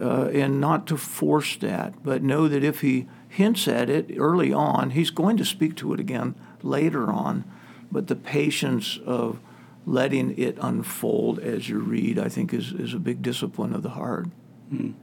uh, 0.00 0.26
and 0.26 0.60
not 0.60 0.86
to 0.86 0.96
force 0.96 1.56
that, 1.56 2.02
but 2.02 2.22
know 2.22 2.48
that 2.48 2.64
if 2.64 2.80
He 2.80 3.06
hints 3.28 3.68
at 3.68 3.88
it 3.88 4.14
early 4.16 4.52
on, 4.52 4.90
He's 4.90 5.10
going 5.10 5.36
to 5.36 5.44
speak 5.44 5.76
to 5.76 5.92
it 5.92 6.00
again 6.00 6.34
later 6.62 7.10
on. 7.10 7.44
But 7.90 8.06
the 8.06 8.16
patience 8.16 8.98
of 9.04 9.38
letting 9.86 10.36
it 10.38 10.56
unfold 10.60 11.38
as 11.38 11.68
you 11.68 11.78
read, 11.78 12.18
I 12.18 12.28
think, 12.28 12.54
is, 12.54 12.72
is 12.72 12.94
a 12.94 12.98
big 12.98 13.20
discipline 13.22 13.74
of 13.74 13.82
the 13.82 13.90
heart. 13.90 14.28
Mm. 14.72 14.94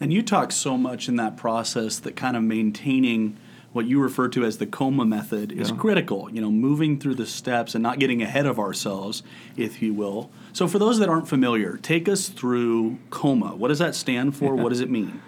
And 0.00 0.12
you 0.12 0.22
talk 0.22 0.52
so 0.52 0.76
much 0.76 1.08
in 1.08 1.16
that 1.16 1.36
process 1.36 1.98
that 2.00 2.16
kind 2.16 2.36
of 2.36 2.42
maintaining 2.42 3.36
what 3.72 3.86
you 3.86 4.00
refer 4.00 4.28
to 4.28 4.44
as 4.44 4.58
the 4.58 4.66
coma 4.66 5.04
method 5.04 5.52
is 5.52 5.70
yeah. 5.70 5.76
critical. 5.76 6.30
You 6.30 6.40
know, 6.40 6.50
moving 6.50 6.98
through 6.98 7.16
the 7.16 7.26
steps 7.26 7.74
and 7.74 7.82
not 7.82 7.98
getting 7.98 8.22
ahead 8.22 8.46
of 8.46 8.58
ourselves, 8.58 9.22
if 9.56 9.82
you 9.82 9.92
will. 9.94 10.30
So, 10.52 10.66
for 10.66 10.78
those 10.78 10.98
that 10.98 11.08
aren't 11.08 11.28
familiar, 11.28 11.76
take 11.76 12.08
us 12.08 12.28
through 12.28 12.98
coma. 13.10 13.54
What 13.54 13.68
does 13.68 13.78
that 13.78 13.94
stand 13.94 14.36
for? 14.36 14.56
Yeah. 14.56 14.62
What 14.62 14.70
does 14.70 14.80
it 14.80 14.90
mean? 14.90 15.20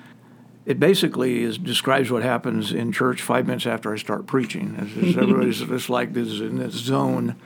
It 0.67 0.79
basically 0.79 1.43
is, 1.43 1.59
describes 1.59 2.11
what 2.11 2.23
happens 2.23 2.73
in 2.73 2.93
church 2.93 3.23
five 3.23 3.47
minutes 3.47 3.67
after 3.67 3.93
I 3.93 3.97
start 3.97 4.27
preaching. 4.27 4.77
everybody's 5.19 5.61
just 5.67 5.91
like 5.91 6.13
this 6.13 6.41
in 6.41 6.59
this 6.59 6.75
zone. 6.75 7.37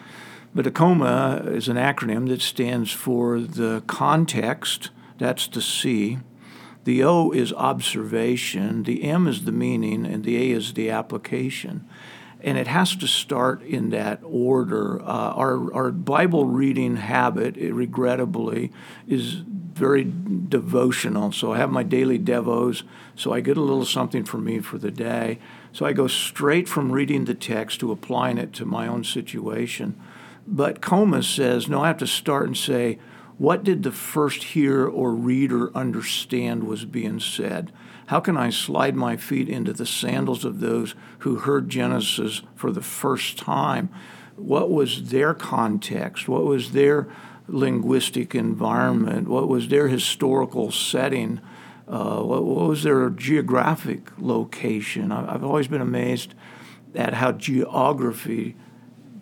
But 0.55 0.67
a 0.67 0.71
coma 0.71 1.43
is 1.47 1.69
an 1.69 1.77
acronym 1.77 2.29
that 2.29 2.41
stands 2.41 2.93
for 2.93 3.41
the 3.41 3.83
context, 3.87 4.91
that's 5.19 5.49
the 5.49 5.63
C, 5.63 6.19
the 6.85 7.03
O 7.03 7.31
is 7.31 7.53
observation, 7.53 8.83
the 8.83 9.05
M 9.05 9.27
is 9.27 9.45
the 9.45 9.53
meaning, 9.53 10.07
and 10.07 10.25
the 10.25 10.37
A 10.37 10.57
is 10.57 10.75
the 10.75 10.91
application. 10.91 11.89
And 12.43 12.59
it 12.59 12.67
has 12.67 12.95
to 12.97 13.07
start 13.07 13.63
in 13.63 13.89
that 13.91 14.21
order. 14.23 15.01
Uh, 15.01 15.33
our, 15.33 15.73
our 15.73 15.91
Bible 15.91 16.45
reading 16.45 16.97
habit, 16.97 17.57
it, 17.57 17.73
regrettably, 17.73 18.71
is 19.09 19.43
very 19.75 20.05
devotional. 20.05 21.33
So 21.33 21.55
I 21.55 21.57
have 21.57 21.71
my 21.71 21.83
daily 21.83 22.19
devos, 22.19 22.83
so 23.17 23.33
I 23.33 23.41
get 23.41 23.57
a 23.57 23.63
little 23.63 23.87
something 23.87 24.25
from 24.25 24.45
me 24.45 24.61
for 24.61 24.77
the 24.77 24.91
day. 24.91 25.39
So 25.73 25.87
I 25.87 25.93
go 25.93 26.07
straight 26.07 26.69
from 26.69 26.93
reading 26.93 27.25
the 27.25 27.35
text 27.35 27.81
to 27.81 27.91
applying 27.91 28.39
it 28.39 28.53
to 28.55 28.67
my 28.67 28.87
own 28.87 29.05
situation. 29.05 29.99
But 30.47 30.83
Comas 30.83 31.27
says, 31.27 31.67
no, 31.67 31.83
I 31.83 31.89
have 31.89 31.99
to 31.99 32.07
start 32.07 32.47
and 32.47 32.57
say, 32.57 32.99
what 33.39 33.65
did 33.65 33.83
the 33.83 33.93
first 33.93 34.43
hear 34.43 34.87
or 34.87 35.13
reader 35.13 35.77
understand 35.77 36.65
was 36.65 36.85
being 36.85 37.19
said? 37.19 37.73
How 38.07 38.21
can 38.21 38.37
I 38.37 38.51
slide 38.51 38.95
my 38.95 39.17
feet 39.17 39.49
into 39.49 39.73
the 39.73 39.87
sandals 39.87 40.45
of 40.45 40.61
those 40.61 40.95
who 41.21 41.37
heard 41.37 41.69
Genesis 41.69 42.43
for 42.55 42.71
the 42.71 42.83
first 42.83 43.39
time? 43.39 43.89
What 44.37 44.71
was 44.71 45.11
their 45.11 45.35
context? 45.35 46.29
What 46.29 46.45
was 46.45 46.73
their 46.73 47.09
linguistic 47.49 48.35
environment? 48.35 49.29
What 49.29 49.49
was 49.49 49.69
their 49.69 49.89
historical 49.89 50.71
setting? 50.71 51.41
Uh, 51.89 52.21
what, 52.21 52.45
what, 52.45 52.69
was 52.69 52.83
their 52.83 53.11
geographic 53.11 54.11
location? 54.19 55.13
I, 55.13 55.35
I've 55.35 55.45
always 55.45 55.69
been 55.69 55.81
amazed 55.81 56.35
at 56.95 57.15
how 57.15 57.33
geography 57.33 58.57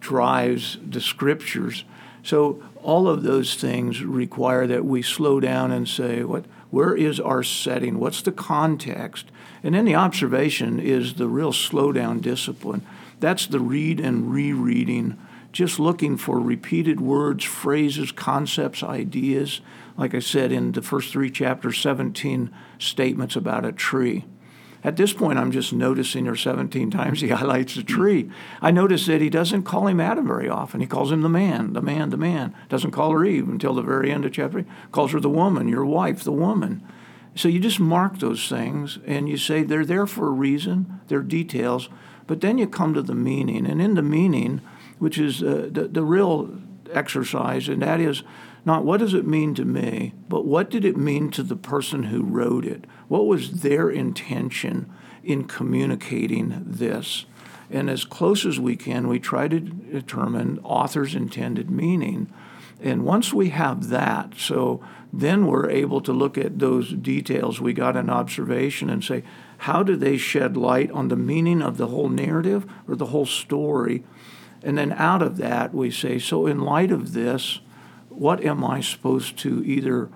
drives 0.00 0.78
the 0.84 1.00
scriptures. 1.00 1.84
So 2.22 2.62
all 2.82 3.08
of 3.08 3.22
those 3.22 3.54
things 3.54 4.02
require 4.02 4.66
that 4.66 4.84
we 4.84 5.02
slow 5.02 5.40
down 5.40 5.70
and 5.70 5.88
say, 5.88 6.22
what, 6.24 6.44
where 6.70 6.94
is 6.94 7.20
our 7.20 7.42
setting? 7.42 7.98
What's 7.98 8.22
the 8.22 8.32
context? 8.32 9.26
And 9.62 9.74
then 9.74 9.84
the 9.84 9.94
observation 9.94 10.80
is 10.80 11.14
the 11.14 11.28
real 11.28 11.52
slow 11.52 11.92
down 11.92 12.20
discipline. 12.20 12.84
That's 13.20 13.46
the 13.46 13.60
read 13.60 14.00
and 14.00 14.32
rereading, 14.32 15.18
just 15.52 15.78
looking 15.78 16.16
for 16.16 16.40
repeated 16.40 17.00
words, 17.00 17.44
phrases, 17.44 18.10
concepts, 18.10 18.82
ideas. 18.82 19.60
Like 19.96 20.14
I 20.14 20.20
said 20.20 20.50
in 20.50 20.72
the 20.72 20.82
first 20.82 21.12
three 21.12 21.30
chapters, 21.30 21.78
17 21.78 22.50
statements 22.78 23.36
about 23.36 23.64
a 23.64 23.72
tree. 23.72 24.24
At 24.84 24.96
this 24.96 25.12
point, 25.12 25.38
I'm 25.38 25.52
just 25.52 25.72
noticing 25.72 26.26
her 26.26 26.34
17 26.34 26.90
times 26.90 27.20
he 27.20 27.28
highlights 27.30 27.76
the 27.76 27.82
tree. 27.82 28.30
I 28.60 28.70
notice 28.70 29.06
that 29.06 29.20
he 29.20 29.30
doesn't 29.30 29.62
call 29.62 29.86
him 29.86 30.00
Adam 30.00 30.26
very 30.26 30.48
often. 30.48 30.80
He 30.80 30.86
calls 30.86 31.12
him 31.12 31.22
the 31.22 31.28
man, 31.28 31.72
the 31.72 31.82
man, 31.82 32.10
the 32.10 32.16
man. 32.16 32.54
Doesn't 32.68 32.90
call 32.90 33.12
her 33.12 33.24
Eve 33.24 33.48
until 33.48 33.74
the 33.74 33.82
very 33.82 34.10
end 34.10 34.24
of 34.24 34.32
chapter. 34.32 34.64
Calls 34.90 35.12
her 35.12 35.20
the 35.20 35.28
woman, 35.28 35.68
your 35.68 35.84
wife, 35.84 36.24
the 36.24 36.32
woman. 36.32 36.82
So 37.34 37.48
you 37.48 37.60
just 37.60 37.80
mark 37.80 38.18
those 38.18 38.48
things 38.48 38.98
and 39.06 39.28
you 39.28 39.36
say 39.36 39.62
they're 39.62 39.86
there 39.86 40.06
for 40.06 40.26
a 40.26 40.32
reason, 40.32 41.00
they're 41.08 41.22
details, 41.22 41.88
but 42.26 42.40
then 42.40 42.58
you 42.58 42.66
come 42.66 42.92
to 42.94 43.02
the 43.02 43.14
meaning. 43.14 43.66
And 43.66 43.80
in 43.80 43.94
the 43.94 44.02
meaning, 44.02 44.60
which 44.98 45.18
is 45.18 45.42
uh, 45.42 45.68
the, 45.70 45.88
the 45.88 46.04
real 46.04 46.58
exercise, 46.92 47.68
and 47.68 47.80
that 47.82 48.00
is 48.00 48.22
not 48.64 48.84
what 48.84 49.00
does 49.00 49.14
it 49.14 49.26
mean 49.26 49.54
to 49.56 49.64
me, 49.64 50.14
but 50.28 50.44
what 50.44 50.70
did 50.70 50.84
it 50.84 50.96
mean 50.96 51.30
to 51.32 51.42
the 51.42 51.56
person 51.56 52.04
who 52.04 52.22
wrote 52.22 52.64
it? 52.64 52.84
What 53.08 53.26
was 53.26 53.62
their 53.62 53.90
intention 53.90 54.92
in 55.24 55.44
communicating 55.44 56.62
this? 56.66 57.26
And 57.70 57.88
as 57.88 58.04
close 58.04 58.44
as 58.44 58.60
we 58.60 58.76
can, 58.76 59.08
we 59.08 59.18
try 59.18 59.48
to 59.48 59.58
determine 59.58 60.60
author's 60.62 61.14
intended 61.14 61.70
meaning. 61.70 62.32
And 62.80 63.04
once 63.04 63.32
we 63.32 63.48
have 63.48 63.88
that, 63.88 64.34
so 64.36 64.84
then 65.12 65.46
we're 65.46 65.70
able 65.70 66.00
to 66.02 66.12
look 66.12 66.36
at 66.36 66.58
those 66.58 66.92
details 66.92 67.60
we 67.60 67.72
got 67.72 67.96
an 67.96 68.10
observation 68.10 68.90
and 68.90 69.02
say, 69.02 69.22
how 69.58 69.82
do 69.82 69.96
they 69.96 70.16
shed 70.16 70.56
light 70.56 70.90
on 70.90 71.08
the 71.08 71.16
meaning 71.16 71.62
of 71.62 71.76
the 71.76 71.86
whole 71.88 72.08
narrative 72.08 72.66
or 72.88 72.96
the 72.96 73.06
whole 73.06 73.26
story? 73.26 74.04
And 74.62 74.76
then 74.76 74.92
out 74.92 75.22
of 75.22 75.36
that, 75.38 75.74
we 75.74 75.90
say, 75.90 76.18
so 76.18 76.46
in 76.46 76.60
light 76.60 76.90
of 76.90 77.12
this, 77.12 77.60
what 78.14 78.44
am 78.44 78.64
I 78.64 78.80
supposed 78.80 79.38
to 79.38 79.62
either 79.64 80.10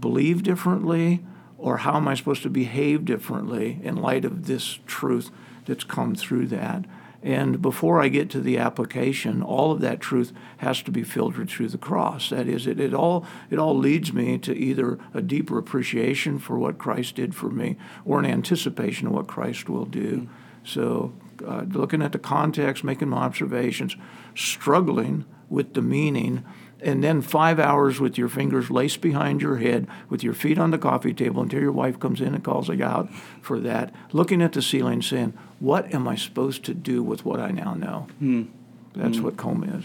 believe 0.00 0.42
differently 0.42 1.24
or 1.58 1.78
how 1.78 1.96
am 1.96 2.08
I 2.08 2.14
supposed 2.14 2.42
to 2.42 2.50
behave 2.50 3.04
differently 3.04 3.80
in 3.82 3.96
light 3.96 4.24
of 4.24 4.46
this 4.46 4.78
truth 4.86 5.30
that's 5.64 5.84
come 5.84 6.14
through 6.14 6.48
that? 6.48 6.84
And 7.22 7.60
before 7.60 8.00
I 8.00 8.08
get 8.08 8.30
to 8.30 8.40
the 8.40 8.58
application, 8.58 9.42
all 9.42 9.72
of 9.72 9.80
that 9.80 10.00
truth 10.00 10.32
has 10.58 10.80
to 10.82 10.92
be 10.92 11.02
filtered 11.02 11.48
through 11.48 11.68
the 11.68 11.78
cross. 11.78 12.30
That 12.30 12.46
is, 12.46 12.66
it, 12.66 12.78
it 12.78 12.94
all 12.94 13.26
it 13.50 13.58
all 13.58 13.76
leads 13.76 14.12
me 14.12 14.38
to 14.38 14.54
either 14.54 14.98
a 15.12 15.22
deeper 15.22 15.58
appreciation 15.58 16.38
for 16.38 16.56
what 16.56 16.78
Christ 16.78 17.16
did 17.16 17.34
for 17.34 17.50
me 17.50 17.76
or 18.04 18.20
an 18.20 18.26
anticipation 18.26 19.08
of 19.08 19.14
what 19.14 19.26
Christ 19.26 19.68
will 19.68 19.86
do. 19.86 20.12
Mm-hmm. 20.18 20.32
So, 20.66 21.12
uh, 21.46 21.64
looking 21.70 22.02
at 22.02 22.12
the 22.12 22.18
context, 22.18 22.82
making 22.82 23.08
my 23.08 23.18
observations, 23.18 23.96
struggling 24.34 25.24
with 25.48 25.74
the 25.74 25.82
meaning, 25.82 26.44
and 26.80 27.02
then 27.02 27.22
five 27.22 27.58
hours 27.58 28.00
with 28.00 28.18
your 28.18 28.28
fingers 28.28 28.70
laced 28.70 29.00
behind 29.00 29.40
your 29.40 29.56
head, 29.56 29.86
with 30.10 30.22
your 30.22 30.34
feet 30.34 30.58
on 30.58 30.72
the 30.72 30.78
coffee 30.78 31.14
table 31.14 31.42
until 31.42 31.60
your 31.60 31.72
wife 31.72 31.98
comes 31.98 32.20
in 32.20 32.34
and 32.34 32.44
calls 32.44 32.68
you 32.68 32.82
out 32.84 33.12
for 33.40 33.60
that, 33.60 33.94
looking 34.12 34.42
at 34.42 34.52
the 34.52 34.60
ceiling 34.60 35.00
saying, 35.00 35.32
What 35.60 35.94
am 35.94 36.06
I 36.08 36.16
supposed 36.16 36.64
to 36.64 36.74
do 36.74 37.02
with 37.02 37.24
what 37.24 37.40
I 37.40 37.50
now 37.50 37.74
know? 37.74 38.08
Mm. 38.20 38.48
That's 38.94 39.18
mm. 39.18 39.22
what 39.22 39.36
coma 39.36 39.78
is. 39.78 39.84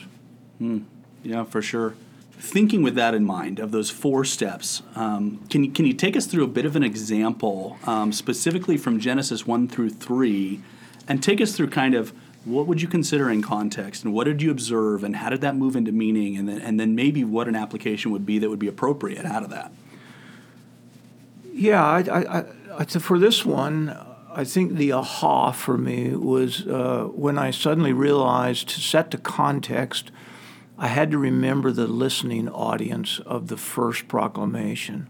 Mm. 0.62 0.84
Yeah, 1.24 1.44
for 1.44 1.62
sure. 1.62 1.96
Thinking 2.42 2.82
with 2.82 2.96
that 2.96 3.14
in 3.14 3.24
mind, 3.24 3.60
of 3.60 3.70
those 3.70 3.92
four 3.92 4.26
steps, 4.26 4.82
um, 4.96 5.46
can, 5.52 5.64
you, 5.64 5.72
can 5.72 5.86
you 5.86 5.94
take 5.94 6.18
us 6.18 6.26
through 6.26 6.44
a 6.44 6.48
bit 6.48 6.66
of 6.66 6.76
an 6.76 6.84
example, 6.84 7.78
um, 7.86 8.12
specifically 8.12 8.78
from 8.78 9.00
Genesis 9.00 9.46
1 9.46 9.68
through 9.68 9.92
3, 9.92 10.60
and 11.08 11.22
take 11.22 11.40
us 11.40 11.56
through 11.56 11.70
kind 11.70 11.94
of 11.94 12.12
what 12.44 12.66
would 12.66 12.82
you 12.82 12.88
consider 12.88 13.30
in 13.30 13.44
context 13.44 14.04
and 14.04 14.12
what 14.12 14.24
did 14.24 14.42
you 14.42 14.50
observe 14.50 15.04
and 15.04 15.18
how 15.18 15.30
did 15.30 15.42
that 15.42 15.56
move 15.56 15.76
into 15.76 15.92
meaning 15.92 16.36
and 16.36 16.50
then, 16.50 16.60
and 16.60 16.80
then 16.80 16.96
maybe 16.96 17.24
what 17.24 17.48
an 17.48 17.56
application 17.56 18.10
would 18.10 18.26
be 18.26 18.40
that 18.40 18.50
would 18.50 18.58
be 18.58 18.68
appropriate 18.68 19.24
out 19.24 19.44
of 19.44 19.52
that? 19.52 19.72
Yeah 21.54 21.86
I, 21.86 22.00
I, 22.00 22.46
I, 22.80 22.86
for 22.86 23.20
this 23.20 23.46
one 23.46 23.96
i 24.34 24.44
think 24.44 24.78
the 24.78 24.94
aha 24.94 25.52
for 25.52 25.78
me 25.78 26.16
was 26.16 26.66
uh, 26.66 27.04
when 27.14 27.38
i 27.38 27.52
suddenly 27.52 27.92
realized 27.92 28.70
to 28.70 28.80
set 28.80 29.12
the 29.12 29.18
context 29.18 30.10
i 30.82 30.88
had 30.88 31.10
to 31.10 31.18
remember 31.18 31.72
the 31.72 31.88
listening 31.88 32.50
audience 32.50 33.20
of 33.26 33.48
the 33.48 33.56
first 33.58 34.10
proclamation 34.10 35.08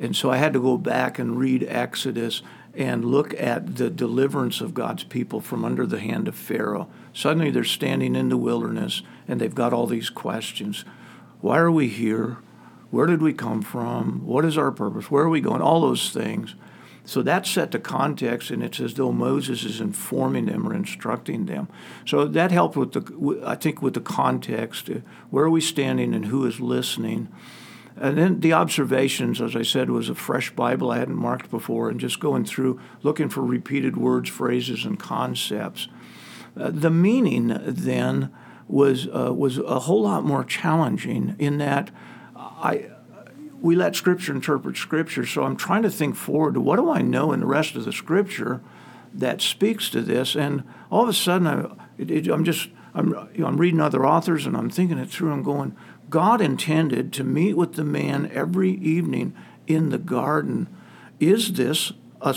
and 0.00 0.16
so 0.16 0.30
i 0.32 0.36
had 0.36 0.52
to 0.52 0.60
go 0.60 0.76
back 0.76 1.20
and 1.20 1.38
read 1.38 1.62
exodus 1.68 2.42
and 2.74 3.04
look 3.04 3.34
at 3.34 3.76
the 3.76 3.90
deliverance 3.90 4.60
of 4.60 4.74
God's 4.74 5.04
people 5.04 5.40
from 5.40 5.64
under 5.64 5.86
the 5.86 5.98
hand 5.98 6.28
of 6.28 6.36
Pharaoh. 6.36 6.88
Suddenly 7.12 7.50
they're 7.50 7.64
standing 7.64 8.14
in 8.14 8.28
the 8.28 8.36
wilderness 8.36 9.02
and 9.26 9.40
they've 9.40 9.54
got 9.54 9.72
all 9.72 9.86
these 9.86 10.10
questions. 10.10 10.84
Why 11.40 11.58
are 11.58 11.70
we 11.70 11.88
here? 11.88 12.38
Where 12.90 13.06
did 13.06 13.22
we 13.22 13.32
come 13.32 13.62
from? 13.62 14.24
What 14.26 14.44
is 14.44 14.56
our 14.56 14.70
purpose? 14.70 15.10
Where 15.10 15.24
are 15.24 15.28
we 15.28 15.40
going? 15.40 15.62
All 15.62 15.80
those 15.80 16.10
things. 16.10 16.54
So 17.10 17.22
that 17.22 17.44
set 17.44 17.72
the 17.72 17.80
context, 17.80 18.52
and 18.52 18.62
it's 18.62 18.78
as 18.78 18.94
though 18.94 19.10
Moses 19.10 19.64
is 19.64 19.80
informing 19.80 20.46
them 20.46 20.64
or 20.64 20.72
instructing 20.72 21.46
them. 21.46 21.66
So 22.06 22.24
that 22.24 22.52
helped 22.52 22.76
with 22.76 22.92
the, 22.92 23.42
I 23.44 23.56
think, 23.56 23.82
with 23.82 23.94
the 23.94 24.00
context. 24.00 24.88
Where 25.28 25.44
are 25.44 25.50
we 25.50 25.60
standing, 25.60 26.14
and 26.14 26.26
who 26.26 26.46
is 26.46 26.60
listening? 26.60 27.26
And 27.96 28.16
then 28.16 28.38
the 28.38 28.52
observations, 28.52 29.40
as 29.40 29.56
I 29.56 29.62
said, 29.62 29.90
was 29.90 30.08
a 30.08 30.14
fresh 30.14 30.52
Bible 30.52 30.92
I 30.92 30.98
hadn't 30.98 31.16
marked 31.16 31.50
before, 31.50 31.90
and 31.90 31.98
just 31.98 32.20
going 32.20 32.44
through 32.44 32.78
looking 33.02 33.28
for 33.28 33.40
repeated 33.40 33.96
words, 33.96 34.30
phrases, 34.30 34.84
and 34.84 34.96
concepts. 34.96 35.88
Uh, 36.56 36.70
the 36.70 36.90
meaning 36.90 37.58
then 37.66 38.30
was 38.68 39.08
uh, 39.08 39.34
was 39.34 39.58
a 39.58 39.80
whole 39.80 40.02
lot 40.02 40.22
more 40.22 40.44
challenging 40.44 41.34
in 41.40 41.58
that 41.58 41.90
I 42.36 42.88
we 43.60 43.76
let 43.76 43.96
Scripture 43.96 44.32
interpret 44.32 44.76
Scripture. 44.76 45.26
So 45.26 45.44
I'm 45.44 45.56
trying 45.56 45.82
to 45.82 45.90
think 45.90 46.16
forward 46.16 46.54
to 46.54 46.60
what 46.60 46.76
do 46.76 46.90
I 46.90 47.02
know 47.02 47.32
in 47.32 47.40
the 47.40 47.46
rest 47.46 47.76
of 47.76 47.84
the 47.84 47.92
Scripture 47.92 48.60
that 49.12 49.42
speaks 49.42 49.90
to 49.90 50.00
this, 50.00 50.36
and 50.36 50.62
all 50.90 51.02
of 51.02 51.08
a 51.08 51.12
sudden 51.12 51.46
I, 51.46 52.32
I'm 52.32 52.44
just 52.44 52.68
I'm, 52.94 53.08
you 53.34 53.42
know, 53.42 53.46
I'm 53.46 53.56
reading 53.56 53.80
other 53.80 54.04
authors 54.04 54.46
and 54.46 54.56
I'm 54.56 54.70
thinking 54.70 54.98
it 54.98 55.10
through. 55.10 55.32
I'm 55.32 55.42
going, 55.42 55.76
God 56.08 56.40
intended 56.40 57.12
to 57.14 57.24
meet 57.24 57.56
with 57.56 57.74
the 57.74 57.84
man 57.84 58.30
every 58.32 58.72
evening 58.72 59.34
in 59.66 59.90
the 59.90 59.98
garden. 59.98 60.68
Is 61.20 61.52
this 61.52 61.92
a, 62.20 62.34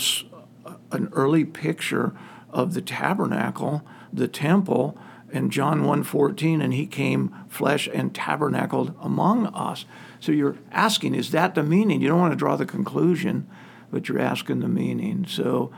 an 0.92 1.08
early 1.12 1.44
picture 1.44 2.12
of 2.50 2.74
the 2.74 2.82
tabernacle, 2.82 3.82
the 4.12 4.28
temple, 4.28 4.96
and 5.32 5.50
John 5.50 5.82
1:14 5.82 6.62
and 6.62 6.72
he 6.72 6.86
came 6.86 7.34
flesh 7.48 7.88
and 7.92 8.14
tabernacled 8.14 8.94
among 9.00 9.48
us. 9.48 9.84
So 10.24 10.32
you're 10.32 10.56
asking 10.72 11.14
is 11.14 11.32
that 11.32 11.54
the 11.54 11.62
meaning? 11.62 12.00
You 12.00 12.08
don't 12.08 12.18
want 12.18 12.32
to 12.32 12.36
draw 12.36 12.56
the 12.56 12.64
conclusion, 12.64 13.46
but 13.90 14.08
you're 14.08 14.18
asking 14.18 14.60
the 14.60 14.68
meaning. 14.68 15.26
So 15.28 15.70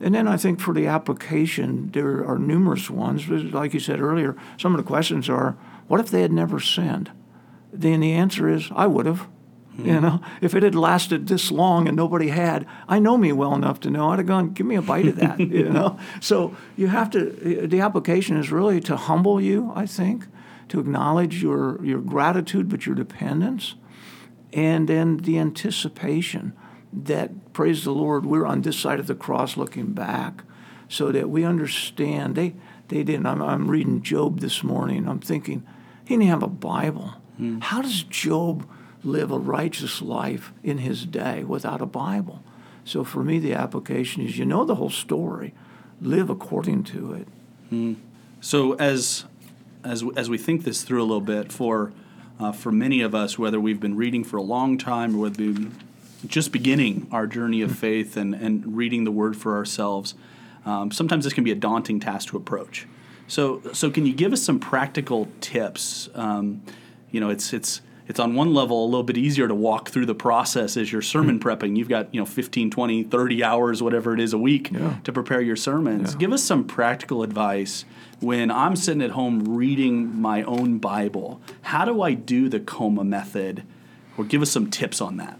and 0.00 0.14
then 0.14 0.26
I 0.26 0.38
think 0.38 0.58
for 0.58 0.72
the 0.72 0.86
application 0.86 1.90
there 1.90 2.24
are 2.24 2.38
numerous 2.38 2.88
ones. 2.88 3.28
Like 3.28 3.74
you 3.74 3.80
said 3.80 4.00
earlier, 4.00 4.36
some 4.56 4.74
of 4.74 4.78
the 4.78 4.88
questions 4.88 5.28
are 5.28 5.52
what 5.86 6.00
if 6.00 6.10
they 6.10 6.22
had 6.22 6.32
never 6.32 6.58
sinned? 6.58 7.10
Then 7.74 8.00
the 8.00 8.12
answer 8.12 8.48
is 8.48 8.70
I 8.74 8.86
would 8.86 9.04
have. 9.04 9.28
Mm-hmm. 9.72 9.86
You 9.86 10.00
know, 10.00 10.20
if 10.40 10.54
it 10.54 10.62
had 10.62 10.74
lasted 10.74 11.28
this 11.28 11.50
long 11.50 11.86
and 11.86 11.94
nobody 11.94 12.28
had, 12.28 12.66
I 12.88 12.98
know 12.98 13.18
me 13.18 13.32
well 13.32 13.54
enough 13.54 13.80
to 13.80 13.90
know 13.90 14.10
I'd 14.10 14.18
have 14.18 14.26
gone, 14.26 14.54
give 14.54 14.66
me 14.66 14.76
a 14.76 14.82
bite 14.82 15.06
of 15.06 15.16
that. 15.16 15.38
you 15.40 15.68
know, 15.68 15.98
so 16.20 16.56
you 16.74 16.86
have 16.86 17.10
to. 17.10 17.66
The 17.66 17.80
application 17.80 18.38
is 18.38 18.50
really 18.50 18.80
to 18.80 18.96
humble 18.96 19.42
you. 19.42 19.72
I 19.74 19.84
think 19.84 20.24
to 20.70 20.80
acknowledge 20.80 21.42
your 21.42 21.84
your 21.84 22.00
gratitude, 22.00 22.70
but 22.70 22.86
your 22.86 22.94
dependence, 22.94 23.74
and 24.52 24.88
then 24.88 25.18
the 25.18 25.38
anticipation 25.38 26.52
that 26.92 27.52
praise 27.52 27.84
the 27.84 27.92
Lord, 27.92 28.26
we're 28.26 28.46
on 28.46 28.62
this 28.62 28.78
side 28.78 28.98
of 28.98 29.06
the 29.06 29.14
cross 29.14 29.56
looking 29.56 29.92
back, 29.92 30.42
so 30.88 31.12
that 31.12 31.30
we 31.30 31.44
understand. 31.44 32.34
They 32.34 32.54
they 32.88 33.02
didn't. 33.04 33.26
I'm, 33.26 33.40
I'm 33.40 33.70
reading 33.70 34.02
Job 34.02 34.40
this 34.40 34.64
morning. 34.64 35.08
I'm 35.08 35.20
thinking 35.20 35.66
he 36.04 36.16
didn't 36.16 36.30
have 36.30 36.42
a 36.42 36.48
Bible. 36.48 37.14
Mm. 37.40 37.62
How 37.62 37.82
does 37.82 38.02
Job? 38.02 38.66
live 39.02 39.30
a 39.30 39.38
righteous 39.38 40.02
life 40.02 40.52
in 40.62 40.78
his 40.78 41.06
day 41.06 41.44
without 41.44 41.80
a 41.80 41.86
Bible. 41.86 42.42
So 42.84 43.04
for 43.04 43.22
me, 43.22 43.38
the 43.38 43.54
application 43.54 44.22
is 44.22 44.38
you 44.38 44.44
know 44.44 44.64
the 44.64 44.76
whole 44.76 44.90
story, 44.90 45.54
live 46.00 46.30
according 46.30 46.84
to 46.84 47.12
it. 47.14 47.28
Mm. 47.72 47.96
So 48.40 48.74
as 48.74 49.24
as 49.84 50.04
as 50.16 50.28
we 50.28 50.38
think 50.38 50.64
this 50.64 50.82
through 50.82 51.00
a 51.00 51.04
little 51.04 51.20
bit, 51.20 51.52
for 51.52 51.92
uh, 52.40 52.52
for 52.52 52.72
many 52.72 53.02
of 53.02 53.14
us, 53.14 53.38
whether 53.38 53.60
we've 53.60 53.80
been 53.80 53.96
reading 53.96 54.24
for 54.24 54.38
a 54.38 54.42
long 54.42 54.78
time 54.78 55.14
or 55.14 55.18
whether 55.18 55.42
we've 55.42 55.54
been 55.54 55.76
just 56.26 56.52
beginning 56.52 57.06
our 57.12 57.26
journey 57.26 57.62
of 57.62 57.76
faith 57.76 58.16
and, 58.16 58.34
and 58.34 58.76
reading 58.76 59.04
the 59.04 59.10
Word 59.10 59.36
for 59.36 59.56
ourselves, 59.56 60.14
um, 60.64 60.90
sometimes 60.90 61.24
this 61.24 61.32
can 61.32 61.44
be 61.44 61.50
a 61.50 61.56
daunting 61.56 62.00
task 62.00 62.28
to 62.28 62.36
approach. 62.36 62.86
So 63.28 63.62
so 63.72 63.90
can 63.90 64.06
you 64.06 64.12
give 64.12 64.32
us 64.32 64.42
some 64.42 64.58
practical 64.58 65.28
tips? 65.40 66.08
Um, 66.14 66.62
you 67.10 67.20
know, 67.20 67.30
it's 67.30 67.52
it's 67.52 67.80
it's 68.10 68.18
on 68.18 68.34
one 68.34 68.52
level 68.52 68.84
a 68.84 68.86
little 68.86 69.04
bit 69.04 69.16
easier 69.16 69.46
to 69.46 69.54
walk 69.54 69.90
through 69.90 70.04
the 70.04 70.16
process 70.16 70.76
as 70.76 70.90
you're 70.90 71.00
sermon 71.00 71.38
mm-hmm. 71.38 71.48
prepping. 71.48 71.76
You've 71.76 71.88
got, 71.88 72.12
you 72.12 72.20
know, 72.20 72.26
15, 72.26 72.68
20, 72.68 73.04
30 73.04 73.44
hours, 73.44 73.84
whatever 73.84 74.12
it 74.12 74.18
is 74.18 74.32
a 74.32 74.38
week 74.38 74.72
yeah. 74.72 74.96
to 75.04 75.12
prepare 75.12 75.40
your 75.40 75.54
sermons. 75.54 76.12
Yeah. 76.12 76.18
Give 76.18 76.32
us 76.32 76.42
some 76.42 76.64
practical 76.64 77.22
advice 77.22 77.84
when 78.18 78.50
I'm 78.50 78.74
sitting 78.74 79.00
at 79.00 79.12
home 79.12 79.44
reading 79.54 80.20
my 80.20 80.42
own 80.42 80.78
Bible. 80.78 81.40
How 81.62 81.84
do 81.84 82.02
I 82.02 82.14
do 82.14 82.48
the 82.48 82.58
coma 82.58 83.04
method? 83.04 83.62
Or 84.18 84.24
give 84.24 84.42
us 84.42 84.50
some 84.50 84.70
tips 84.70 85.00
on 85.00 85.16
that. 85.18 85.38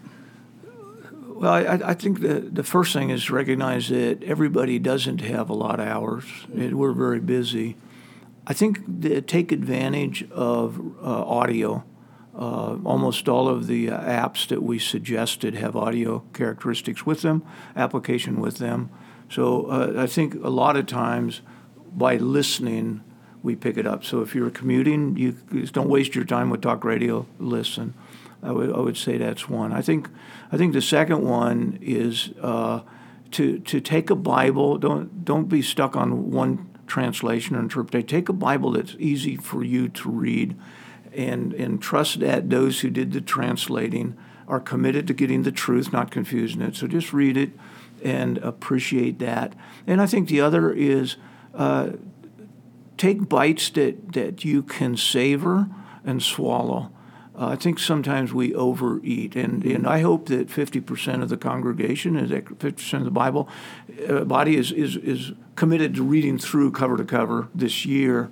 Well, 1.26 1.52
I, 1.52 1.90
I, 1.90 1.94
think 1.94 2.20
the, 2.20 2.34
the 2.34 2.62
first 2.62 2.92
thing 2.92 3.10
is 3.10 3.24
to 3.24 3.34
recognize 3.34 3.88
that 3.88 4.22
everybody 4.22 4.78
doesn't 4.78 5.22
have 5.22 5.50
a 5.50 5.54
lot 5.54 5.80
of 5.80 5.88
hours. 5.88 6.24
we're 6.54 6.92
very 6.92 7.18
busy. 7.18 7.76
I 8.46 8.52
think 8.52 8.84
that 9.00 9.26
take 9.26 9.50
advantage 9.50 10.30
of 10.30 10.78
uh, 11.02 11.24
audio. 11.24 11.84
Uh, 12.40 12.78
almost 12.84 13.28
all 13.28 13.48
of 13.48 13.66
the 13.66 13.90
uh, 13.90 14.00
apps 14.00 14.48
that 14.48 14.62
we 14.62 14.78
suggested 14.78 15.54
have 15.54 15.76
audio 15.76 16.20
characteristics 16.32 17.04
with 17.04 17.20
them, 17.20 17.42
application 17.76 18.40
with 18.40 18.56
them. 18.56 18.88
So 19.28 19.66
uh, 19.66 19.92
I 19.98 20.06
think 20.06 20.34
a 20.36 20.48
lot 20.48 20.76
of 20.76 20.86
times 20.86 21.42
by 21.92 22.16
listening, 22.16 23.02
we 23.42 23.56
pick 23.56 23.76
it 23.76 23.86
up. 23.86 24.04
So 24.04 24.22
if 24.22 24.34
you're 24.34 24.50
commuting, 24.50 25.18
you 25.18 25.32
don't 25.66 25.90
waste 25.90 26.14
your 26.14 26.24
time 26.24 26.48
with 26.48 26.62
talk 26.62 26.82
radio. 26.82 27.26
Listen. 27.38 27.92
I 28.42 28.52
would, 28.52 28.72
I 28.72 28.78
would 28.78 28.96
say 28.96 29.18
that's 29.18 29.48
one. 29.48 29.72
I 29.72 29.82
think 29.82 30.08
I 30.50 30.56
think 30.56 30.72
the 30.72 30.82
second 30.82 31.22
one 31.22 31.78
is 31.82 32.30
uh, 32.40 32.80
to 33.32 33.58
to 33.58 33.80
take 33.80 34.10
a 34.10 34.14
Bible. 34.16 34.78
Don't 34.78 35.24
don't 35.24 35.48
be 35.48 35.62
stuck 35.62 35.96
on 35.96 36.30
one 36.30 36.68
translation 36.86 37.56
or 37.56 37.60
interpretation. 37.60 38.08
Take 38.08 38.28
a 38.28 38.32
Bible 38.32 38.72
that's 38.72 38.96
easy 38.98 39.36
for 39.36 39.62
you 39.62 39.88
to 39.88 40.10
read 40.10 40.56
and, 41.14 41.52
and 41.54 41.82
trust 41.82 42.20
that 42.20 42.50
those 42.50 42.80
who 42.80 42.90
did 42.90 43.12
the 43.12 43.20
translating 43.20 44.16
are 44.48 44.60
committed 44.60 45.06
to 45.06 45.14
getting 45.14 45.42
the 45.42 45.52
truth, 45.52 45.92
not 45.92 46.10
confusing 46.10 46.60
it. 46.60 46.74
So 46.74 46.86
just 46.86 47.12
read 47.12 47.36
it 47.36 47.50
and 48.02 48.38
appreciate 48.38 49.18
that. 49.20 49.54
And 49.86 50.00
I 50.00 50.06
think 50.06 50.28
the 50.28 50.40
other 50.40 50.72
is 50.72 51.16
uh, 51.54 51.90
take 52.96 53.28
bites 53.28 53.70
that, 53.70 54.12
that 54.12 54.44
you 54.44 54.62
can 54.62 54.96
savor 54.96 55.68
and 56.04 56.22
swallow. 56.22 56.90
Uh, 57.34 57.48
I 57.48 57.56
think 57.56 57.78
sometimes 57.78 58.34
we 58.34 58.54
overeat, 58.54 59.34
and, 59.36 59.64
and 59.64 59.86
I 59.86 60.00
hope 60.00 60.26
that 60.26 60.48
50% 60.48 61.22
of 61.22 61.28
the 61.28 61.36
congregation, 61.38 62.16
is 62.16 62.30
50% 62.30 62.98
of 62.98 63.04
the 63.04 63.10
Bible 63.10 63.48
uh, 64.08 64.24
body 64.24 64.56
is, 64.56 64.72
is, 64.72 64.96
is 64.96 65.32
committed 65.54 65.94
to 65.94 66.02
reading 66.02 66.38
through 66.38 66.72
cover 66.72 66.96
to 66.96 67.04
cover 67.04 67.48
this 67.54 67.86
year. 67.86 68.30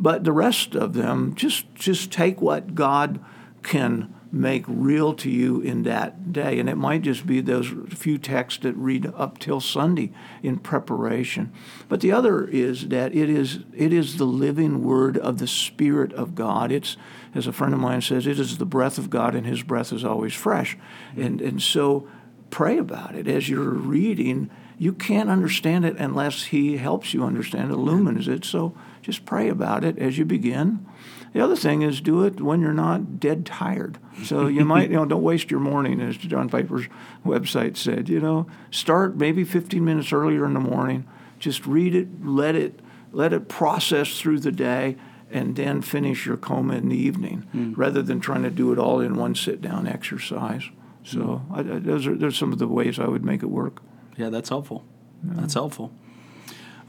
But 0.00 0.24
the 0.24 0.32
rest 0.32 0.74
of 0.74 0.94
them, 0.94 1.34
just 1.34 1.72
just 1.74 2.10
take 2.10 2.40
what 2.40 2.74
God 2.74 3.22
can 3.62 4.14
make 4.32 4.64
real 4.68 5.12
to 5.12 5.28
you 5.28 5.60
in 5.60 5.82
that 5.82 6.32
day. 6.32 6.58
And 6.58 6.68
it 6.68 6.76
might 6.76 7.02
just 7.02 7.26
be 7.26 7.40
those 7.40 7.72
few 7.90 8.16
texts 8.16 8.62
that 8.62 8.76
read 8.76 9.12
up 9.16 9.38
till 9.38 9.60
Sunday 9.60 10.12
in 10.42 10.58
preparation. 10.58 11.52
But 11.88 12.00
the 12.00 12.12
other 12.12 12.46
is 12.46 12.88
that 12.88 13.14
it 13.14 13.28
is 13.28 13.60
it 13.74 13.92
is 13.92 14.16
the 14.16 14.24
living 14.24 14.84
word 14.84 15.18
of 15.18 15.38
the 15.38 15.46
Spirit 15.46 16.12
of 16.12 16.34
God. 16.34 16.70
It's 16.70 16.96
as 17.34 17.46
a 17.46 17.52
friend 17.52 17.74
of 17.74 17.80
mine 17.80 18.02
says, 18.02 18.26
it 18.26 18.38
is 18.38 18.58
the 18.58 18.66
breath 18.66 18.98
of 18.98 19.10
God 19.10 19.34
and 19.34 19.46
his 19.46 19.62
breath 19.62 19.92
is 19.92 20.04
always 20.04 20.34
fresh. 20.34 20.76
Mm-hmm. 20.76 21.22
And 21.22 21.40
and 21.40 21.62
so 21.62 22.08
pray 22.50 22.78
about 22.78 23.14
it 23.14 23.28
as 23.28 23.48
you're 23.48 23.70
reading. 23.70 24.50
You 24.80 24.94
can't 24.94 25.28
understand 25.28 25.84
it 25.84 25.98
unless 25.98 26.44
he 26.44 26.78
helps 26.78 27.12
you 27.12 27.22
understand, 27.22 27.70
it, 27.70 27.74
illumines 27.74 28.26
it. 28.26 28.46
So 28.46 28.74
just 29.02 29.26
pray 29.26 29.50
about 29.50 29.84
it 29.84 29.98
as 29.98 30.16
you 30.16 30.24
begin. 30.24 30.86
The 31.34 31.40
other 31.42 31.54
thing 31.54 31.82
is 31.82 32.00
do 32.00 32.24
it 32.24 32.40
when 32.40 32.62
you're 32.62 32.72
not 32.72 33.20
dead 33.20 33.44
tired. 33.44 33.98
So 34.24 34.46
you 34.46 34.64
might, 34.64 34.88
you 34.88 34.96
know, 34.96 35.04
don't 35.04 35.22
waste 35.22 35.50
your 35.50 35.60
morning, 35.60 36.00
as 36.00 36.16
John 36.16 36.48
Piper's 36.48 36.86
website 37.26 37.76
said. 37.76 38.08
You 38.08 38.20
know, 38.20 38.46
start 38.70 39.16
maybe 39.18 39.44
15 39.44 39.84
minutes 39.84 40.14
earlier 40.14 40.46
in 40.46 40.54
the 40.54 40.60
morning. 40.60 41.06
Just 41.38 41.66
read 41.66 41.94
it, 41.94 42.24
let 42.24 42.54
it, 42.54 42.80
let 43.12 43.34
it 43.34 43.48
process 43.48 44.18
through 44.18 44.40
the 44.40 44.50
day, 44.50 44.96
and 45.30 45.56
then 45.56 45.82
finish 45.82 46.24
your 46.24 46.38
coma 46.38 46.76
in 46.76 46.88
the 46.88 46.96
evening, 46.96 47.46
mm. 47.54 47.74
rather 47.76 48.00
than 48.00 48.18
trying 48.18 48.44
to 48.44 48.50
do 48.50 48.72
it 48.72 48.78
all 48.78 49.00
in 49.00 49.14
one 49.16 49.34
sit-down 49.34 49.86
exercise. 49.86 50.70
So 51.04 51.42
mm. 51.50 51.52
I, 51.52 51.76
I, 51.76 51.78
those 51.80 52.06
are 52.06 52.16
those 52.16 52.32
are 52.32 52.36
some 52.38 52.54
of 52.54 52.58
the 52.58 52.66
ways 52.66 52.98
I 52.98 53.08
would 53.08 53.26
make 53.26 53.42
it 53.42 53.50
work. 53.50 53.82
Yeah, 54.20 54.28
that's 54.28 54.50
helpful. 54.50 54.84
Yeah. 55.26 55.32
That's 55.36 55.54
helpful. 55.54 55.92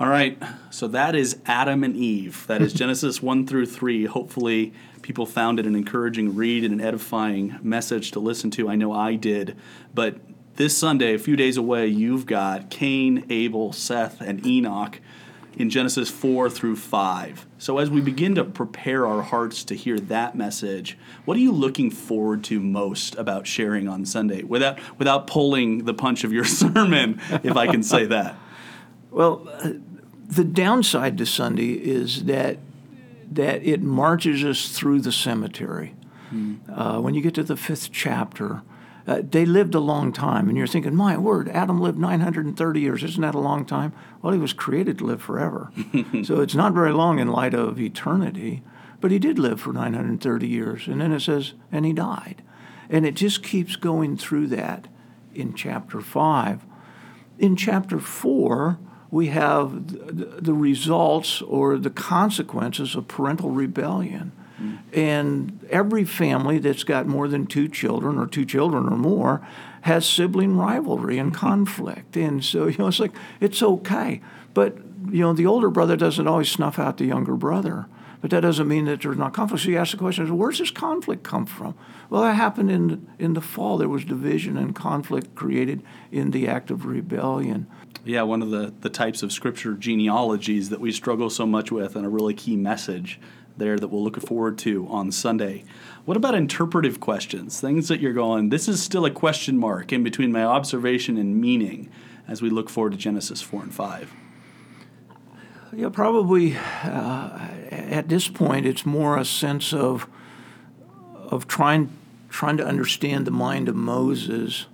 All 0.02 0.10
right, 0.10 0.38
so 0.70 0.88
that 0.90 1.16
is 1.16 1.38
Adam 1.46 1.84
and 1.84 1.96
Eve. 1.96 2.46
That 2.48 2.62
is 2.62 2.74
Genesis 2.82 3.22
1 3.22 3.48
through 3.48 3.68
3. 3.68 4.06
Hopefully, 4.06 4.74
people 5.02 5.26
found 5.26 5.58
it 5.58 5.66
an 5.66 5.74
encouraging 5.74 6.36
read 6.36 6.66
and 6.66 6.74
an 6.74 6.82
edifying 6.82 7.58
message 7.62 8.12
to 8.12 8.20
listen 8.20 8.52
to. 8.52 8.68
I 8.68 8.76
know 8.76 8.92
I 8.92 9.16
did. 9.16 9.56
But 9.94 10.20
this 10.56 10.78
Sunday, 10.78 11.14
a 11.14 11.20
few 11.20 11.38
days 11.38 11.56
away, 11.56 11.88
you've 11.88 12.26
got 12.26 12.70
Cain, 12.70 13.26
Abel, 13.30 13.72
Seth, 13.72 14.20
and 14.20 14.46
Enoch 14.46 15.00
in 15.58 15.70
Genesis 15.70 16.10
4 16.10 16.50
through 16.50 16.76
5. 16.76 17.46
So, 17.58 17.78
as 17.78 17.90
we 17.90 18.02
begin 18.02 18.36
to 18.36 18.44
prepare 18.44 19.06
our 19.06 19.22
hearts 19.22 19.64
to 19.66 19.76
hear 19.76 20.00
that 20.00 20.36
message, 20.36 20.98
what 21.26 21.38
are 21.38 21.42
you 21.42 21.52
looking 21.52 21.92
forward 21.92 22.44
to 22.46 22.60
most 22.60 23.16
about 23.16 23.48
sharing 23.48 23.88
on 23.88 24.06
Sunday 24.06 24.44
without, 24.44 24.80
without 24.98 25.28
pulling 25.28 25.86
the 25.86 25.94
punch 25.94 26.24
of 26.24 26.32
your 26.34 26.46
sermon, 26.46 27.22
if 27.44 27.58
I 27.58 27.68
can 27.68 27.84
say 27.84 28.06
that? 28.06 28.36
Well, 29.10 29.48
uh, 29.52 29.74
the 30.28 30.46
downside 30.46 31.18
to 31.18 31.26
Sunday 31.26 31.74
is 31.74 32.26
that 32.26 32.58
that 33.32 33.64
it 33.64 33.82
marches 33.82 34.44
us 34.44 34.68
through 34.78 35.00
the 35.00 35.12
cemetery. 35.12 35.96
Mm. 36.34 36.60
Uh, 36.70 37.00
when 37.00 37.14
you 37.14 37.22
get 37.22 37.34
to 37.36 37.44
the 37.44 37.56
fifth 37.56 37.90
chapter, 37.92 38.62
uh, 39.08 39.22
they 39.28 39.46
lived 39.46 39.76
a 39.76 39.80
long 39.80 40.12
time, 40.12 40.48
and 40.48 40.58
you're 40.58 40.68
thinking, 40.68 40.96
"My 40.96 41.18
word, 41.18 41.50
Adam 41.50 41.80
lived 41.80 41.98
930 41.98 42.80
years. 42.80 43.04
Isn't 43.04 43.22
that 43.22 43.36
a 43.36 43.40
long 43.40 43.66
time?" 43.66 43.94
Well, 44.22 44.34
he 44.34 44.40
was 44.40 44.54
created 44.54 44.98
to 45.00 45.06
live 45.06 45.22
forever, 45.22 45.72
so 46.24 46.42
it's 46.42 46.56
not 46.56 46.74
very 46.74 46.94
long 46.94 47.20
in 47.20 47.28
light 47.28 47.54
of 47.54 47.80
eternity. 47.80 48.64
But 49.00 49.12
he 49.12 49.20
did 49.20 49.40
live 49.40 49.60
for 49.60 49.74
930 49.74 50.48
years, 50.48 50.88
and 50.88 51.02
then 51.02 51.12
it 51.12 51.22
says, 51.22 51.54
"And 51.72 51.86
he 51.86 51.94
died," 51.94 52.44
and 52.90 53.06
it 53.06 53.16
just 53.16 53.44
keeps 53.44 53.76
going 53.76 54.18
through 54.18 54.48
that 54.48 54.88
in 55.34 55.54
chapter 55.54 56.02
five. 56.02 56.66
In 57.40 57.56
chapter 57.56 58.00
four 58.00 58.78
we 59.12 59.28
have 59.28 59.88
the 60.44 60.54
results 60.54 61.42
or 61.42 61.78
the 61.78 61.90
consequences 61.90 62.96
of 62.96 63.10
parental 63.10 63.50
rebellion. 63.50 64.32
Mm. 64.62 64.80
And 64.94 65.68
every 65.70 66.06
family 66.06 66.60
that's 66.60 66.84
got 66.84 67.08
more 67.08 67.28
than 67.28 67.48
two 67.48 67.68
children 67.68 68.18
or 68.18 68.28
two 68.28 68.46
children 68.46 68.88
or 68.88 68.98
more 68.98 69.46
has 69.82 70.06
sibling 70.08 70.58
rivalry 70.58 71.18
and 71.18 71.34
conflict. 71.34 72.16
And 72.16 72.44
so, 72.44 72.68
you 72.68 72.78
know, 72.78 72.88
it's 72.88 73.00
like, 73.00 73.14
it's 73.40 73.64
okay. 73.64 74.22
But, 74.54 74.78
you 75.10 75.22
know, 75.22 75.34
the 75.34 75.46
older 75.46 75.70
brother 75.70 75.96
doesn't 75.96 76.28
always 76.28 76.50
snuff 76.50 76.78
out 76.78 76.98
the 76.98 77.06
younger 77.06 77.36
brother. 77.36 77.88
But 78.22 78.30
that 78.30 78.42
doesn't 78.42 78.68
mean 78.68 78.86
that 78.86 79.02
there's 79.02 79.18
not 79.18 79.34
conflict. 79.34 79.64
So 79.64 79.72
you 79.72 79.80
ask 79.80 79.92
the 79.92 79.98
question, 79.98 80.38
where's 80.38 80.60
this 80.60 80.70
conflict 80.70 81.24
come 81.24 81.48
from? 81.48 81.74
Well, 82.10 82.22
that 82.22 82.34
happened 82.34 82.70
in, 82.70 83.08
in 83.18 83.34
the 83.34 83.42
fall. 83.42 83.78
There 83.78 83.90
was 83.90 84.06
division 84.06 84.58
and 84.58 84.76
conflict 84.76 85.34
created 85.34 85.82
in 86.12 86.30
the 86.30 86.48
act 86.48 86.70
of 86.70 86.86
rebellion. 86.86 87.66
Yeah, 88.06 88.22
one 88.24 88.44
of 88.44 88.52
the, 88.52 88.74
the 88.82 88.90
types 88.90 89.24
of 89.24 89.32
scripture 89.32 89.74
genealogies 89.74 90.70
that 90.70 90.80
we 90.80 90.92
struggle 90.92 91.30
so 91.32 91.48
much 91.48 91.72
with, 91.72 91.96
and 91.96 92.06
a 92.06 92.10
really 92.10 92.34
key 92.34 92.56
message 92.56 93.20
there 93.62 93.78
that 93.78 93.88
we'll 93.88 94.04
look 94.04 94.20
forward 94.20 94.58
to 94.58 94.88
on 94.90 95.12
Sunday. 95.12 95.64
What 96.06 96.18
about 96.18 96.34
interpretive 96.34 97.00
questions? 97.00 97.62
Things 97.62 97.88
that 97.88 98.02
you're 98.02 98.12
going, 98.12 98.50
this 98.50 98.68
is 98.68 98.82
still 98.82 99.06
a 99.06 99.12
question 99.12 99.58
mark 99.58 99.94
in 99.94 100.04
between 100.04 100.32
my 100.32 100.44
observation 100.44 101.16
and 101.16 101.40
meaning 101.40 101.90
as 102.28 102.42
we 102.42 102.50
look 102.50 102.70
forward 102.70 102.94
to 102.94 102.98
Genesis 102.98 103.42
4 103.42 103.64
and 103.64 103.74
5. 103.74 104.14
Yeah, 105.74 105.90
probably 105.90 106.58
uh, 106.84 107.48
at 107.70 108.10
this 108.10 108.28
point, 108.28 108.66
it's 108.66 108.86
more 108.86 109.18
a 109.18 109.24
sense 109.24 109.74
of 109.74 110.08
of 111.16 111.48
trying 111.48 111.90
trying 112.28 112.58
to 112.58 112.66
understand 112.66 113.26
the 113.26 113.32
mind 113.32 113.70
of 113.70 113.76
Moses, 113.76 114.66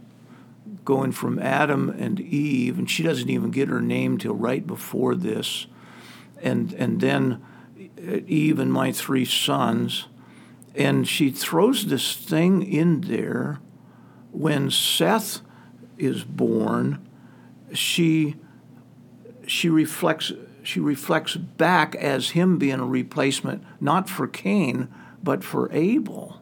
going 0.86 1.12
from 1.12 1.38
Adam 1.38 1.90
and 1.90 2.20
Eve, 2.20 2.80
and 2.80 2.90
she 2.90 3.04
doesn't 3.04 3.30
even 3.30 3.52
get 3.52 3.68
her 3.68 3.82
name 3.82 4.18
till 4.18 4.34
right 4.34 4.66
before 4.66 5.14
this, 5.14 5.68
and 6.42 6.74
and 6.74 7.00
then 7.00 7.44
Eve 8.08 8.60
and 8.60 8.72
my 8.72 8.92
three 8.92 9.26
sons, 9.26 10.08
and 10.76 11.08
she 11.08 11.30
throws 11.30 11.88
this 11.88 12.16
thing 12.16 12.64
in 12.64 13.02
there 13.02 13.60
when 14.32 14.70
Seth 14.70 15.42
is 15.98 16.24
born. 16.24 17.08
She 17.74 18.36
she 19.46 19.70
reflects 19.70 20.32
she 20.64 20.80
reflects 20.80 21.36
back 21.36 21.96
as 21.96 22.32
him 22.32 22.58
being 22.58 22.80
a 22.82 22.86
replacement, 22.86 23.64
not 23.80 24.10
for 24.10 24.28
Cain, 24.28 24.90
but 25.24 25.44
for 25.44 25.72
Abel. 25.72 26.42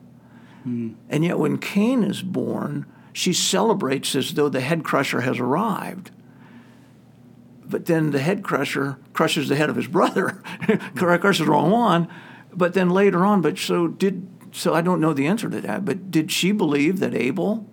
Mm. 0.67 0.95
And 1.10 1.23
yet, 1.23 1.38
when 1.38 1.60
Cain 1.60 2.04
is 2.04 2.23
born, 2.23 2.88
she 3.13 3.34
celebrates 3.34 4.15
as 4.15 4.34
though 4.34 4.49
the 4.49 4.62
head 4.62 4.84
crusher 4.84 5.21
has 5.21 5.39
arrived. 5.39 6.10
But 7.67 7.86
then 7.86 8.12
the 8.12 8.19
head 8.19 8.43
crusher 8.43 8.97
crushes 9.13 9.49
the 9.49 9.56
head 9.56 9.69
of 9.69 9.75
his 9.75 9.88
brother, 9.88 10.41
crushes 10.95 11.45
the 11.45 11.51
wrong 11.51 11.71
one. 11.71 12.08
But 12.54 12.73
then 12.73 12.89
later 12.89 13.25
on, 13.25 13.41
but 13.41 13.58
so 13.58 13.88
did 13.88 14.28
so 14.51 14.73
I 14.73 14.82
don't 14.82 15.01
know 15.01 15.13
the 15.13 15.28
answer 15.28 15.49
to 15.49 15.62
that. 15.62 15.84
But 15.84 16.12
did 16.12 16.32
she 16.32 16.51
believe 16.51 16.99
that 16.99 17.13
Abel 17.13 17.69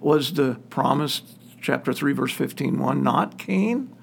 was 0.00 0.34
the 0.34 0.58
promised 0.70 1.24
chapter 1.60 1.92
three, 1.92 2.12
verse 2.12 2.32
fifteen 2.32 2.78
one, 2.78 3.02
not 3.02 3.38
Cain? 3.38 3.94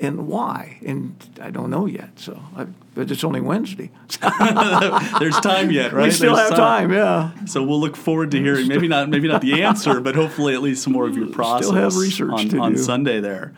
and 0.00 0.28
why? 0.28 0.78
And 0.84 1.14
I 1.40 1.50
don't 1.50 1.70
know 1.70 1.86
yet. 1.86 2.18
So, 2.18 2.40
I, 2.56 2.66
but 2.94 3.10
it's 3.10 3.24
only 3.24 3.40
Wednesday. 3.40 3.90
There's 5.18 5.38
time 5.40 5.70
yet, 5.70 5.92
right? 5.92 6.04
We 6.04 6.10
still 6.10 6.36
There's 6.36 6.50
have 6.50 6.58
time. 6.58 6.90
time. 6.90 6.92
yeah. 6.92 7.44
So 7.46 7.62
we'll 7.62 7.80
look 7.80 7.96
forward 7.96 8.30
to 8.32 8.40
hearing 8.40 8.68
maybe 8.68 8.88
not 8.88 9.08
maybe 9.08 9.28
not 9.28 9.42
the 9.42 9.62
answer, 9.62 10.00
but 10.00 10.14
hopefully 10.14 10.54
at 10.54 10.62
least 10.62 10.82
some 10.82 10.92
more 10.92 11.06
of 11.06 11.16
your 11.16 11.28
process. 11.28 11.66
Still 11.66 11.80
have 11.80 11.96
research 11.96 12.30
on, 12.54 12.58
on. 12.58 12.76
Sunday 12.76 13.20
there. 13.20 13.54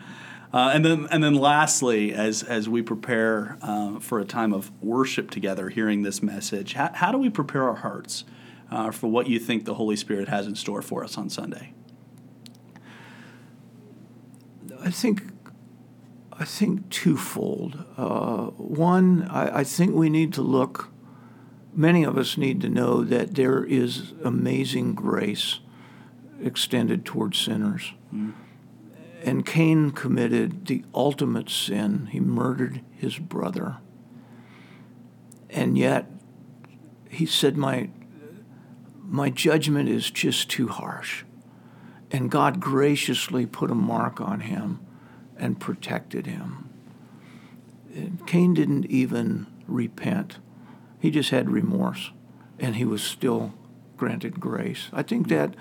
Uh, 0.53 0.71
and 0.73 0.83
then, 0.83 1.07
and 1.09 1.23
then, 1.23 1.35
lastly, 1.35 2.13
as 2.13 2.43
as 2.43 2.67
we 2.67 2.81
prepare 2.81 3.57
uh, 3.61 3.99
for 3.99 4.19
a 4.19 4.25
time 4.25 4.53
of 4.53 4.71
worship 4.83 5.31
together, 5.31 5.69
hearing 5.69 6.03
this 6.03 6.21
message, 6.21 6.73
how, 6.73 6.91
how 6.93 7.11
do 7.11 7.17
we 7.17 7.29
prepare 7.29 7.63
our 7.63 7.75
hearts 7.75 8.25
uh, 8.69 8.91
for 8.91 9.07
what 9.07 9.27
you 9.27 9.39
think 9.39 9.63
the 9.63 9.75
Holy 9.75 9.95
Spirit 9.95 10.27
has 10.27 10.47
in 10.47 10.55
store 10.55 10.81
for 10.81 11.03
us 11.03 11.17
on 11.17 11.29
Sunday? 11.29 11.73
I 14.83 14.89
think 14.89 15.23
I 16.33 16.43
think 16.43 16.89
twofold. 16.89 17.85
Uh, 17.97 18.47
one, 18.57 19.27
I, 19.29 19.59
I, 19.59 19.63
think 19.63 19.93
we 19.93 20.09
need 20.09 20.33
to 20.33 20.41
look, 20.41 20.89
many 21.71 22.03
of 22.03 22.17
us 22.17 22.35
need 22.35 22.61
to 22.61 22.69
know 22.69 23.03
that 23.03 23.35
there 23.35 23.63
is 23.63 24.13
amazing 24.23 24.95
grace 24.95 25.59
extended 26.41 27.05
towards 27.05 27.37
sinners. 27.37 27.93
Mm. 28.11 28.33
And 29.23 29.45
Cain 29.45 29.91
committed 29.91 30.65
the 30.65 30.83
ultimate 30.93 31.49
sin. 31.49 32.07
He 32.11 32.19
murdered 32.19 32.81
his 32.91 33.17
brother. 33.17 33.77
And 35.49 35.77
yet, 35.77 36.09
he 37.09 37.25
said, 37.25 37.57
My, 37.57 37.89
my 38.99 39.29
judgment 39.29 39.89
is 39.89 40.09
just 40.09 40.49
too 40.49 40.67
harsh. 40.67 41.23
And 42.09 42.31
God 42.31 42.59
graciously 42.59 43.45
put 43.45 43.69
a 43.69 43.75
mark 43.75 44.19
on 44.19 44.41
him 44.41 44.79
and 45.37 45.59
protected 45.59 46.25
him. 46.25 46.69
Cain 48.25 48.53
didn't 48.53 48.85
even 48.85 49.47
repent, 49.67 50.39
he 50.99 51.11
just 51.11 51.31
had 51.31 51.49
remorse, 51.49 52.11
and 52.59 52.75
he 52.75 52.85
was 52.85 53.03
still 53.03 53.53
granted 53.97 54.39
grace. 54.39 54.89
I 54.93 55.03
think 55.03 55.27
that 55.27 55.55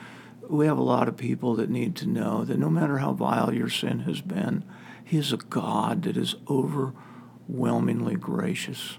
we 0.51 0.67
have 0.67 0.79
a 0.79 0.83
lot 0.83 1.09
of 1.09 1.17
people 1.17 1.55
that 1.57 1.71
need 1.71 1.97
to 1.97 2.09
know 2.09 2.45
that 2.45 2.59
no 2.59 2.69
matter 2.69 2.99
how 2.99 3.13
vile 3.13 3.55
your 3.55 3.69
sin 3.69 4.01
has 4.01 4.21
been, 4.21 4.65
He 5.05 5.17
is 5.17 5.33
a 5.33 5.37
God 5.37 6.03
that 6.03 6.17
is 6.17 6.35
overwhelmingly 6.49 8.17
gracious 8.17 8.99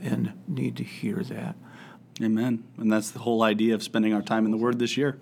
and 0.00 0.32
need 0.46 0.76
to 0.76 0.84
hear 0.84 1.22
that. 1.24 1.56
Amen. 2.22 2.64
And 2.78 2.92
that's 2.92 3.10
the 3.10 3.20
whole 3.20 3.42
idea 3.42 3.74
of 3.74 3.82
spending 3.82 4.14
our 4.14 4.22
time 4.22 4.44
in 4.44 4.50
the 4.50 4.56
Word 4.56 4.78
this 4.78 4.96
year. 4.96 5.18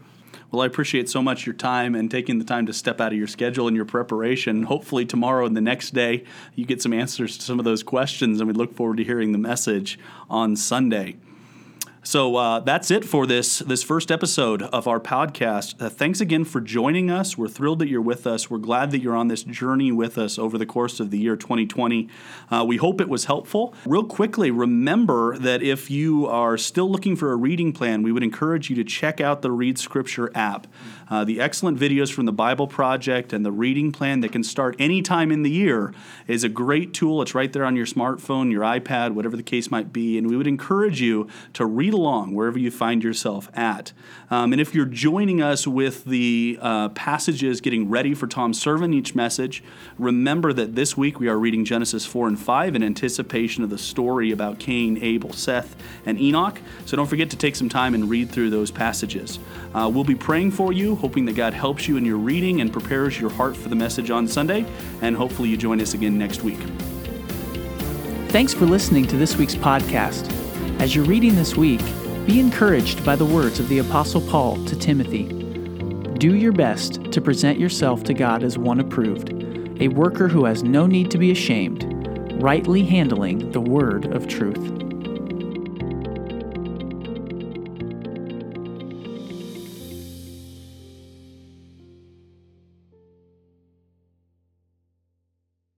Well, 0.51 0.62
I 0.62 0.66
appreciate 0.66 1.09
so 1.09 1.23
much 1.23 1.47
your 1.47 1.55
time 1.55 1.95
and 1.95 2.11
taking 2.11 2.38
the 2.38 2.45
time 2.45 2.66
to 2.66 2.73
step 2.73 3.01
out 3.01 3.12
of 3.12 3.19
your 3.19 3.27
schedule 3.27 3.66
and 3.69 3.77
your 3.77 3.85
preparation. 3.85 4.64
Hopefully, 4.64 5.05
tomorrow 5.07 5.47
and 5.47 5.57
the 5.57 5.61
next 5.61 5.95
day, 5.95 6.25
you 6.55 6.64
get 6.64 6.83
some 6.83 6.93
answers 6.93 7.38
to 7.38 7.45
some 7.45 7.59
of 7.59 7.64
those 7.64 7.83
questions, 7.83 8.40
and 8.40 8.49
we 8.49 8.55
look 8.55 8.75
forward 8.75 8.97
to 8.99 9.05
hearing 9.05 9.33
the 9.33 9.38
message 9.38 9.99
on 10.29 10.57
Sunday. 10.57 11.16
So 12.03 12.37
uh, 12.37 12.61
that's 12.61 12.91
it 12.91 13.05
for 13.05 13.27
this 13.27 13.59
this 13.59 13.83
first 13.83 14.11
episode 14.11 14.63
of 14.63 14.89
our 14.89 14.99
podcast. 14.99 15.81
Uh, 15.81 15.91
thanks 15.91 16.23
again 16.23 16.45
for 16.47 16.59
joining 16.59 17.11
us. 17.11 17.37
We're 17.37 17.47
thrilled 17.47 17.79
that 17.81 17.89
you're 17.89 18.01
with 18.01 18.27
us. 18.27 18.49
We're 18.49 18.57
glad 18.57 18.91
that 18.93 19.03
you're 19.03 19.15
on 19.15 19.29
this 19.29 19.43
journey 19.43 19.93
with 19.93 20.17
us 20.17 20.39
over 20.39 20.57
the 20.57 20.65
course 20.65 20.99
of 20.99 21.11
the 21.11 21.19
year 21.19 21.37
2020. 21.37 22.09
Uh, 22.51 22.65
we 22.67 22.79
hope 22.79 23.03
it 23.03 23.09
was 23.11 23.27
helpful. 23.27 23.75
Real 23.85 24.05
quickly, 24.05 24.51
remember 24.51 25.37
that 25.37 25.63
if 25.63 25.91
you 25.91 26.27
are 26.27 26.57
still 26.57 26.91
looking 26.91 27.17
for 27.17 27.33
a 27.33 27.37
reading 27.37 27.71
plan, 27.71 28.03
we 28.03 28.13
would 28.13 28.23
encourage 28.23 28.71
you 28.71 28.77
to 28.77 28.85
check 28.85 29.21
out 29.21 29.43
the 29.43 29.51
Read 29.51 29.79
Scripture 29.79 30.33
app. 30.35 30.67
Uh, 31.11 31.25
the 31.25 31.41
excellent 31.41 31.79
videos 31.79 32.11
from 32.11 32.25
the 32.25 32.33
Bible 32.33 32.67
Project 32.67 33.33
and 33.33 33.45
the 33.45 33.53
reading 33.53 33.93
plan 33.93 34.21
that 34.21 34.31
can 34.33 34.45
start 34.45 34.75
anytime 34.79 35.31
in 35.31 35.43
the 35.43 35.51
year 35.51 35.93
is 36.29 36.45
a 36.45 36.49
great 36.49 36.95
tool. 36.95 37.21
It's 37.21 37.35
right 37.35 37.53
there 37.53 37.65
on 37.65 37.77
your 37.77 37.85
smartphone, 37.85 38.51
your 38.51 38.63
iPad, 38.63 39.13
whatever 39.13 39.37
the 39.37 39.43
case 39.43 39.71
might 39.71 39.93
be. 39.93 40.17
And 40.17 40.31
we 40.31 40.37
would 40.37 40.47
encourage 40.47 41.03
you 41.03 41.29
to 41.55 41.67
read 41.90 41.94
along 41.98 42.35
wherever 42.35 42.59
you 42.59 42.70
find 42.70 43.03
yourself 43.03 43.50
at. 43.55 43.92
Um, 44.31 44.53
and 44.53 44.61
if 44.61 44.74
you're 44.74 44.87
joining 44.87 45.42
us 45.42 45.66
with 45.66 46.05
the 46.05 46.57
uh, 46.61 46.90
passages 46.90 47.61
getting 47.61 47.90
ready 47.90 48.14
for 48.14 48.29
Tom's 48.29 48.61
sermon 48.61 48.94
each 48.94 49.14
message, 49.14 49.64
remember 49.98 50.53
that 50.53 50.76
this 50.76 50.96
week 50.96 51.18
we 51.18 51.29
are 51.29 51.37
reading 51.37 51.64
Genesis 51.64 52.07
4 52.07 52.29
and 52.29 52.38
5 52.38 52.76
in 52.76 52.83
anticipation 52.85 53.64
of 53.64 53.70
the 53.70 53.79
story 53.79 54.31
about 54.31 54.61
Cain, 54.61 54.98
Abel, 55.03 55.33
Seth, 55.33 55.74
and 56.07 56.20
Enoch. 56.20 56.61
So 56.87 56.96
don't 56.96 57.09
forget 57.09 57.31
to 57.31 57.37
take 57.37 57.57
some 57.57 57.68
time 57.68 57.94
and 57.94 58.09
read 58.09 58.31
through 58.31 58.50
those 58.50 58.70
passages. 58.70 59.40
Uh, 59.74 59.90
we'll 59.92 60.05
be 60.05 60.14
praying 60.14 60.53
for 60.53 60.72
you, 60.72 60.94
hoping 60.94 61.24
that 61.24 61.35
God 61.35 61.55
helps 61.55 61.88
you 61.88 61.96
in 61.96 62.05
your 62.05 62.18
reading 62.18 62.61
and 62.61 62.72
prepares 62.72 63.20
your 63.20 63.31
heart 63.31 63.57
for 63.57 63.68
the 63.68 63.76
message 63.76 64.11
on 64.11 64.29
Sunday. 64.29 64.64
And 65.03 65.16
hopefully 65.16 65.48
you 65.48 65.57
join 65.57 65.81
us 65.81 65.94
again 65.94 66.16
next 66.16 66.44
week. 66.44 66.61
Thanks 68.29 68.55
for 68.55 68.64
listening 68.64 69.09
to 69.09 69.16
this 69.16 69.37
week's 69.37 69.57
podcast. 69.57 70.50
As 70.81 70.95
you're 70.95 71.05
reading 71.05 71.37
this 71.37 71.57
week, 71.57 71.83
be 72.25 72.40
encouraged 72.40 73.05
by 73.05 73.14
the 73.14 73.25
words 73.27 73.61
of 73.61 73.69
the 73.69 73.81
Apostle 73.81 74.23
Paul 74.23 74.64
to 74.64 74.75
Timothy. 74.75 75.25
Do 76.14 76.35
your 76.35 76.53
best 76.53 77.12
to 77.12 77.21
present 77.21 77.59
yourself 77.59 78.03
to 78.05 78.14
God 78.14 78.43
as 78.43 78.57
one 78.57 78.81
approved, 78.81 79.31
a 79.79 79.88
worker 79.88 80.27
who 80.27 80.47
has 80.47 80.62
no 80.62 80.87
need 80.87 81.11
to 81.11 81.19
be 81.19 81.33
ashamed, 81.33 81.85
rightly 82.43 82.83
handling 82.83 83.53
the 83.53 83.61
word 83.61 84.07
of 84.07 84.27
truth. 84.27 84.89